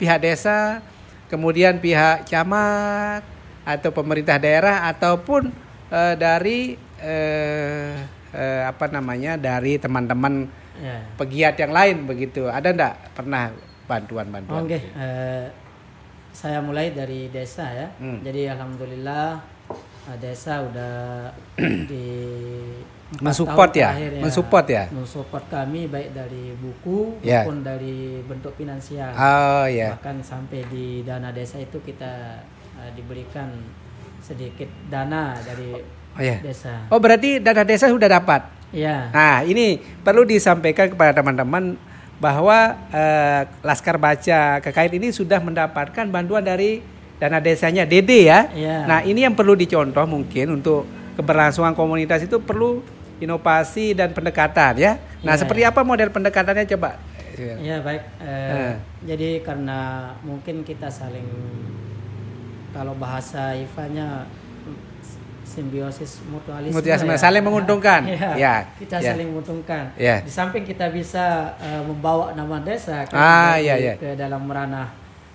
[0.01, 0.81] pihak desa,
[1.29, 3.23] kemudian pihak camat
[3.63, 5.53] atau pemerintah daerah ataupun
[5.93, 7.95] eh, dari eh,
[8.33, 11.05] eh, apa namanya dari teman-teman Ya.
[11.15, 12.49] pegiat yang lain begitu.
[12.49, 13.53] Ada ndak pernah
[13.87, 14.67] bantuan-bantuan?
[14.67, 15.47] Oke, eh,
[16.33, 17.89] saya mulai dari desa ya.
[18.01, 18.25] Hmm.
[18.25, 19.39] Jadi alhamdulillah
[20.09, 20.93] eh, desa udah
[21.91, 22.07] di
[23.21, 23.93] Mensupport ya?
[23.93, 24.85] terakhir Mensupport ya?
[24.89, 27.45] Mensupport kami baik dari buku Ya.
[27.45, 29.13] maupun dari bentuk finansial.
[29.13, 29.93] Oh ya.
[30.01, 32.41] Bahkan sampai di dana desa itu kita
[32.81, 33.53] eh, diberikan
[34.25, 35.77] sedikit dana dari
[36.13, 36.41] Oh ya.
[36.41, 36.89] desa.
[36.89, 38.49] Oh berarti dana desa sudah dapat.
[38.73, 39.13] Ya.
[39.13, 41.77] Nah ini perlu disampaikan kepada teman-teman
[42.23, 46.79] bahwa eh, Laskar Baca KKN ini sudah mendapatkan bantuan dari
[47.19, 48.47] dana desanya DD ya.
[48.55, 48.79] Iya.
[48.87, 50.87] Nah ini yang perlu dicontoh mungkin untuk
[51.19, 52.79] keberlangsungan komunitas itu perlu
[53.19, 55.03] inovasi dan pendekatan ya.
[55.27, 57.03] Nah Iya, seperti apa model pendekatannya coba?
[57.59, 58.03] Ya baik.
[58.23, 58.75] Eh, Eh.
[59.03, 61.27] Jadi karena mungkin kita saling
[62.71, 64.31] kalau bahasa IFA-nya
[65.53, 66.73] simbiosis mutualisme.
[66.73, 67.21] Mutualisme, ya.
[67.21, 68.01] saling menguntungkan.
[68.15, 69.13] Ya, Ya, Kita ya.
[69.13, 69.93] saling menguntungkan.
[69.95, 70.17] Ya.
[70.19, 71.25] Di samping kita bisa
[71.59, 73.95] eh, membawa nama desa ke, Ah, ya, ya.
[73.95, 74.89] ke dalam ranah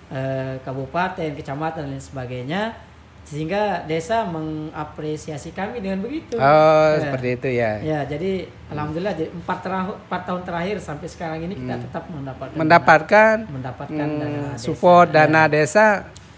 [0.09, 2.61] eh, kabupaten, kecamatan dan lain sebagainya,
[3.21, 6.35] sehingga desa mengapresiasi kami dengan begitu.
[6.35, 6.43] Oh
[6.89, 7.03] Ya.
[7.03, 7.71] seperti itu ya.
[7.77, 8.31] Ya, jadi
[8.67, 12.61] alhamdulillah jadi empat, terah- empat tahun terakhir sampai sekarang ini kita tetap mendapatkan Hmm.
[12.63, 14.63] Mendapatkan mendapatkan hmm, dana desa.
[14.63, 15.15] support Ya.
[15.17, 15.87] dana desa.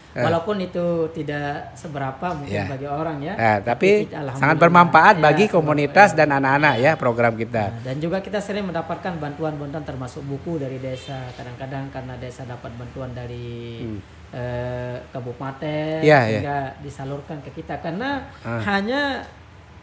[0.10, 2.65] Eh, Walaupun itu tidak seberapa mungkin Ya.
[2.65, 3.34] bagi orang ya.
[3.34, 4.36] Ya, tapi alhamdulillah.
[4.36, 7.69] sangat bermanfaat Ya, bagi komunitas dan anak-anak ya program kita.
[7.69, 11.30] Nah, dan juga kita sering mendapatkan bantuan-bantuan termasuk buku dari desa.
[11.34, 13.86] Kadang-kadang karena desa dapat bantuan dari
[14.30, 16.06] eh, kabupaten Hmm.
[16.06, 16.26] Ya, ya.
[16.28, 18.62] sehingga disalurkan ke kita karena Ah.
[18.63, 19.26] hanya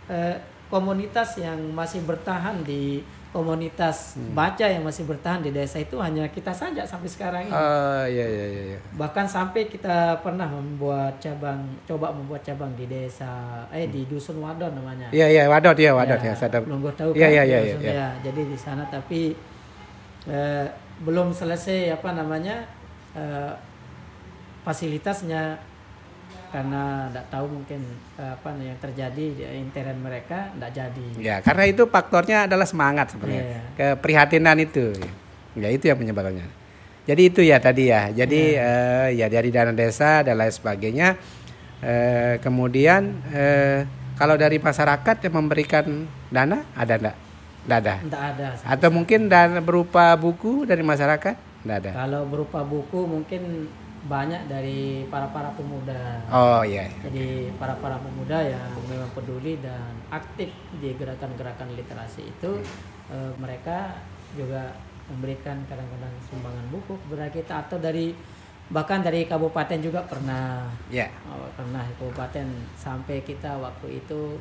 [0.06, 3.02] eh, komunitas yang masih bertahan di
[3.36, 4.32] komunitas Hmm.
[4.32, 7.52] baca yang masih bertahan di desa itu hanya kita saja sampai sekarang ini.
[7.52, 8.62] Oh iya iya iya.
[8.72, 8.78] iya.
[8.96, 14.72] Bahkan sampai kita pernah membuat cabang, coba membuat cabang di desa, eh di dusun Wadon
[14.72, 15.12] namanya.
[15.12, 16.32] Iya iya wadot ya wadot ya.
[16.32, 16.64] Saya tahu.
[16.64, 17.92] Belum tahu Iya kan iya iya dusun iya.
[17.92, 18.08] ya.
[18.24, 19.36] Jadi di sana tapi
[20.24, 20.66] eh,
[21.04, 22.64] belum selesai apa namanya
[23.12, 23.52] eh,
[24.64, 25.60] fasilitasnya
[26.56, 27.80] karena tidak tahu mungkin
[28.16, 31.06] eh, apa yang terjadi di intern mereka tidak jadi.
[31.20, 33.44] Ya karena itu faktornya adalah semangat sebenarnya.
[33.44, 33.60] Iya.
[33.76, 34.96] Keprihatinan itu.
[35.52, 36.48] Ya itu yang menyebabkannya.
[37.04, 38.08] Jadi itu ya tadi ya.
[38.08, 41.20] Jadi eh, ya dari dana desa dan lain sebagainya.
[41.84, 43.84] Eh, kemudian eh,
[44.16, 47.16] kalau dari masyarakat yang memberikan dana ada enggak?
[47.68, 47.94] Enggak ada.
[48.00, 48.46] Tidak ada.
[48.64, 51.36] Atau mungkin dana berupa buku dari masyarakat?
[51.68, 51.90] Enggak ada.
[52.00, 53.68] Kalau berupa buku mungkin
[54.06, 56.22] banyak dari para para pemuda.
[56.30, 56.86] Oh iya.
[57.02, 62.62] Jadi para para pemuda yang memang peduli dan aktif di gerakan-gerakan literasi itu
[63.10, 63.98] eh, mereka
[64.38, 64.74] juga
[65.06, 68.10] memberikan kadang-kadang sumbangan buku kepada kita atau dari
[68.66, 71.06] bahkan dari kabupaten juga pernah Ya.
[71.30, 74.34] oh, pernah kabupaten sampai kita waktu itu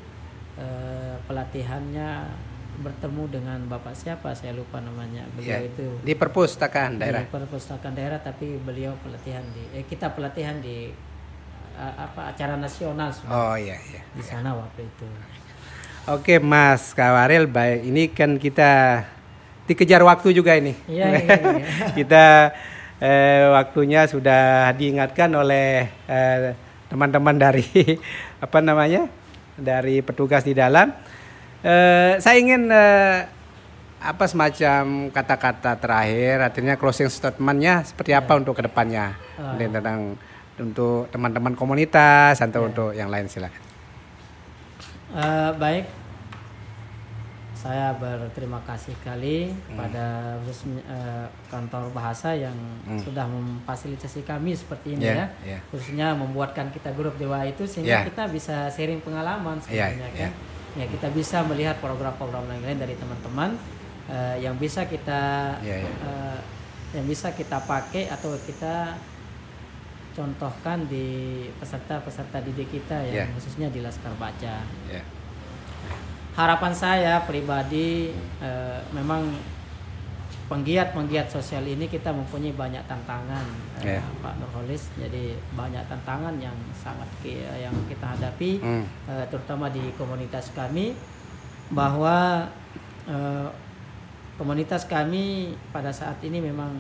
[0.57, 2.25] eh, pelatihannya
[2.75, 5.63] bertemu dengan bapak siapa saya lupa namanya beliau Ya.
[5.63, 7.23] itu Di perpustakaan daerah.
[7.23, 10.91] di perpustakaan daerah tapi beliau pelatihan di eh, kita pelatihan di
[11.73, 14.01] eh, apa acara nasional Oh iya iya.
[14.11, 15.07] di sana waktu itu
[16.05, 19.01] Oke Mas Kawaril, baik ini kan kita
[19.65, 20.77] dikejar waktu juga ini.
[20.85, 21.65] Iya, iya, iya.
[21.97, 22.25] kita
[23.01, 26.53] eh, waktunya sudah diingatkan oleh eh,
[26.85, 27.65] teman-teman dari
[28.45, 29.09] apa namanya
[29.57, 30.93] dari petugas di dalam.
[31.65, 33.25] Eh, saya ingin eh,
[33.97, 39.17] apa semacam kata-kata terakhir, artinya closing statementnya seperti apa untuk ke depannya.
[39.41, 40.13] Mungkin tentang
[40.61, 43.61] untuk teman-teman komunitas atau untuk yang lain silakan.
[45.15, 45.85] Eh, baik
[47.55, 52.53] saya berterima kasih sekali kepada khususnya eh, kantor bahasa yang
[53.01, 55.59] sudah memfasilitasi kami seperti ini Ya, ya ya.
[55.73, 58.05] khususnya membuatkan kita grup dewa itu sehingga Ya.
[58.05, 60.29] kita bisa sharing pengalaman Ya, sebenarnya ya.
[60.29, 60.33] kan
[60.75, 63.55] ya kita bisa melihat program-program yang lain dari teman-teman
[64.07, 65.87] eh, yang bisa kita Ya, ya.
[65.87, 66.39] eh,
[66.93, 68.95] yang bisa kita pakai atau kita
[70.15, 71.07] contohkan di
[71.59, 73.33] peserta-peserta didik kita yang Ya.
[73.35, 74.63] khususnya di Laskar Baca.
[74.87, 75.01] Ya.
[76.35, 78.11] harapan saya pribadi
[78.43, 79.23] uh, memang
[80.45, 83.45] penggiat-penggiat sosial ini kita mempunyai banyak tantangan
[83.81, 83.97] yeah.
[83.97, 87.09] uh, Pak Nurholis jadi banyak tantangan yang sangat
[87.57, 88.85] yang kita hadapi mm.
[89.09, 90.93] uh, terutama di komunitas kami
[91.73, 92.45] bahwa
[93.09, 93.49] uh,
[94.37, 96.77] komunitas kami pada saat ini memang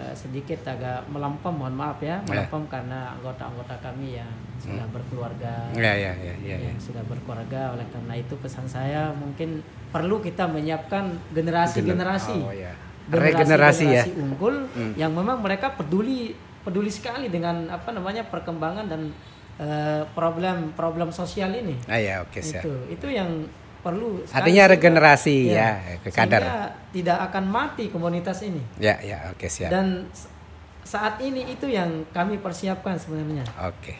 [0.00, 2.72] uh, sedikit agak melempem mohon maaf ya melempem yeah.
[2.72, 4.94] karena anggota-anggota kami yang sudah mm.
[4.96, 6.80] berkeluarga yeah, yeah, yeah, yeah, yang yeah.
[6.80, 9.60] sudah berkeluarga oleh karena itu pesan saya mungkin
[9.90, 12.74] perlu kita menyiapkan generasi-generasi oh, yeah.
[13.10, 14.02] generasi, generasi ya.
[14.14, 14.94] unggul hmm.
[14.94, 19.10] yang memang mereka peduli peduli sekali dengan apa namanya perkembangan dan
[19.58, 21.74] uh, problem problem sosial ini.
[21.90, 23.48] Ah ya oke okay, Itu itu yang
[23.80, 24.22] perlu.
[24.30, 26.42] Artinya regenerasi ya, ya ke kadar.
[26.92, 28.60] tidak akan mati komunitas ini.
[28.76, 29.72] Ya ya oke okay, siap.
[29.72, 30.06] Dan
[30.84, 33.44] saat ini itu yang kami persiapkan sebenarnya.
[33.64, 33.94] Oke.
[33.94, 33.98] Okay.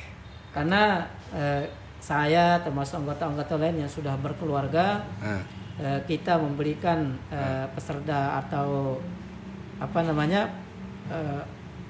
[0.51, 1.63] Karena uh,
[2.01, 5.05] saya termasuk anggota-anggota lain yang sudah berkeluarga.
[5.81, 9.01] Uh Eh, kita memberikan uh, peserta atau
[9.81, 10.45] apa namanya
[11.09, 11.41] uh,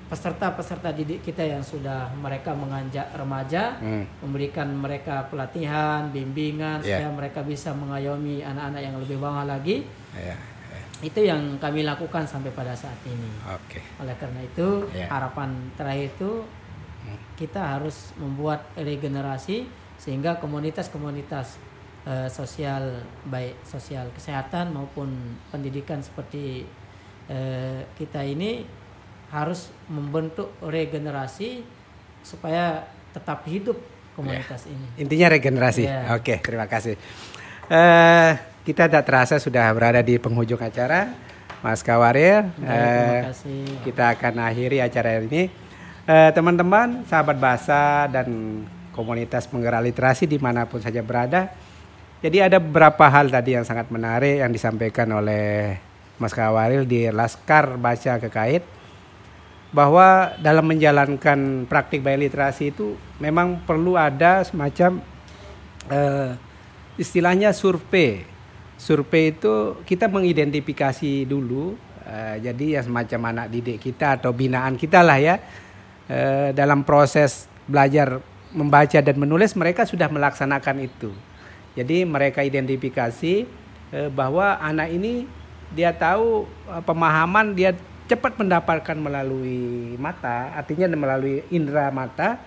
[0.07, 4.27] peserta-peserta didik kita yang sudah mereka menganjak remaja hmm.
[4.27, 7.03] memberikan mereka pelatihan bimbingan yeah.
[7.03, 9.83] supaya mereka bisa mengayomi anak-anak yang lebih bawah lagi
[10.15, 10.39] yeah.
[10.39, 11.07] Yeah.
[11.07, 13.83] itu yang kami lakukan sampai pada saat ini okay.
[13.99, 15.11] oleh karena itu yeah.
[15.11, 16.31] harapan terakhir itu
[17.07, 17.19] hmm.
[17.39, 19.67] kita harus membuat regenerasi
[19.99, 21.70] sehingga komunitas-komunitas
[22.11, 26.67] uh, sosial baik sosial kesehatan maupun pendidikan seperti
[27.31, 28.67] uh, kita ini
[29.31, 31.63] harus membentuk regenerasi
[32.27, 32.83] supaya
[33.15, 33.79] tetap hidup
[34.19, 34.75] komunitas yeah.
[34.75, 34.87] ini.
[35.07, 35.85] Intinya regenerasi.
[35.87, 36.19] Yeah.
[36.19, 36.99] Oke, okay, terima kasih.
[37.71, 38.35] Uh,
[38.67, 41.15] kita tidak terasa sudah berada di penghujung acara,
[41.63, 42.51] Mas Kawaril.
[42.59, 43.63] terima kasih.
[43.87, 45.47] Kita akan akhiri acara ini.
[46.11, 48.27] Teman-teman, uh, sahabat bahasa dan
[48.91, 51.55] komunitas penggerak literasi di mana pun saja berada,
[52.21, 55.81] jadi ada beberapa hal tadi yang sangat menarik yang disampaikan oleh
[56.21, 58.61] Mas Kawaril di Laskar Baca Kekait
[59.73, 65.01] bahwa dalam menjalankan praktik bayi literasi itu memang perlu ada semacam
[65.89, 66.37] uh,
[67.01, 68.29] istilahnya survei.
[68.77, 75.01] Survei itu kita mengidentifikasi dulu, uh, jadi ya semacam anak didik kita atau binaan kita
[75.01, 75.41] lah ya
[76.13, 78.21] uh, dalam proses belajar
[78.53, 81.30] membaca dan menulis mereka sudah melaksanakan itu.
[81.79, 83.47] Jadi mereka identifikasi
[83.95, 85.27] eh, bahwa anak ini
[85.71, 87.75] dia tahu eh, pemahaman dia
[88.11, 92.43] cepat mendapatkan melalui mata, artinya melalui indera mata.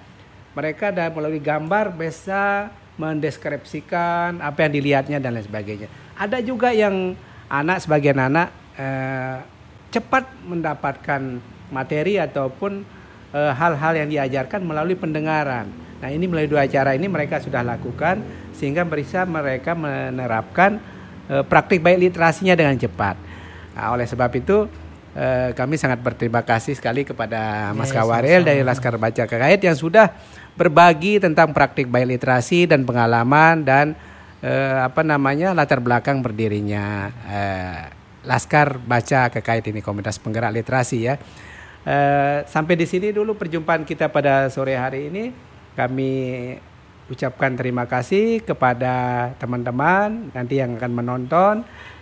[0.54, 5.90] Mereka dan melalui gambar bisa mendeskripsikan apa yang dilihatnya dan lain sebagainya.
[6.14, 7.18] Ada juga yang
[7.50, 9.42] anak sebagian anak eh,
[9.90, 11.42] cepat mendapatkan
[11.74, 13.02] materi ataupun
[13.34, 15.66] hal-hal yang diajarkan melalui pendengaran.
[16.04, 18.20] Nah ini melalui dua acara ini mereka sudah lakukan
[18.52, 20.76] sehingga bisa mereka menerapkan
[21.32, 23.16] e, praktik baik literasinya dengan cepat.
[23.72, 24.68] Nah, oleh sebab itu
[25.16, 29.80] e, kami sangat berterima kasih sekali kepada Mas yes, Kawaril dari Laskar Baca Kekait yang
[29.80, 30.12] sudah
[30.60, 33.96] berbagi tentang praktik baik literasi dan pengalaman dan
[34.44, 34.52] e,
[34.84, 37.42] apa namanya latar belakang berdirinya e,
[38.28, 41.16] Laskar Baca Kekait ini komunitas penggerak literasi ya.
[41.88, 41.98] E,
[42.44, 45.53] sampai di sini dulu perjumpaan kita pada sore hari ini.
[45.74, 46.12] Kami
[47.10, 51.54] ucapkan terima kasih kepada teman-teman nanti yang akan menonton,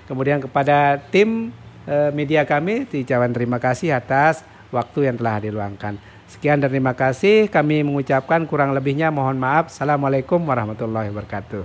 [0.06, 1.50] kemudian kepada tim
[1.88, 5.98] e, media kami, diucapkan terima kasih atas waktu yang telah diluangkan.
[6.32, 7.52] Sekian dan terima kasih.
[7.52, 9.68] Kami mengucapkan kurang lebihnya mohon maaf.
[9.68, 11.64] Assalamualaikum warahmatullahi wabarakatuh.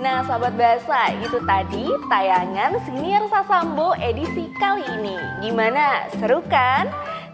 [0.00, 5.14] Nah, sahabat bahasa, itu tadi tayangan Senior Sasambo edisi kali ini.
[5.44, 6.10] Gimana?
[6.16, 6.88] Seru kan?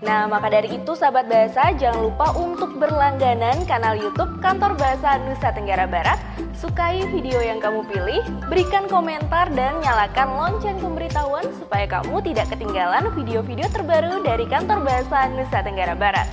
[0.07, 5.51] Nah, maka dari itu sahabat bahasa jangan lupa untuk berlangganan kanal YouTube Kantor Bahasa Nusa
[5.51, 6.15] Tenggara Barat.
[6.55, 13.11] Sukai video yang kamu pilih, berikan komentar dan nyalakan lonceng pemberitahuan supaya kamu tidak ketinggalan
[13.19, 16.31] video-video terbaru dari Kantor Bahasa Nusa Tenggara Barat.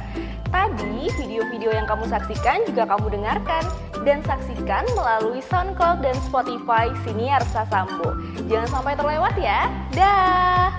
[0.53, 3.65] Tadi video-video yang kamu saksikan juga kamu dengarkan
[4.05, 8.21] dan saksikan melalui SoundCloud dan Spotify Siniar Sasambo.
[8.45, 9.65] Jangan sampai terlewat ya.
[9.97, 10.69] Dah.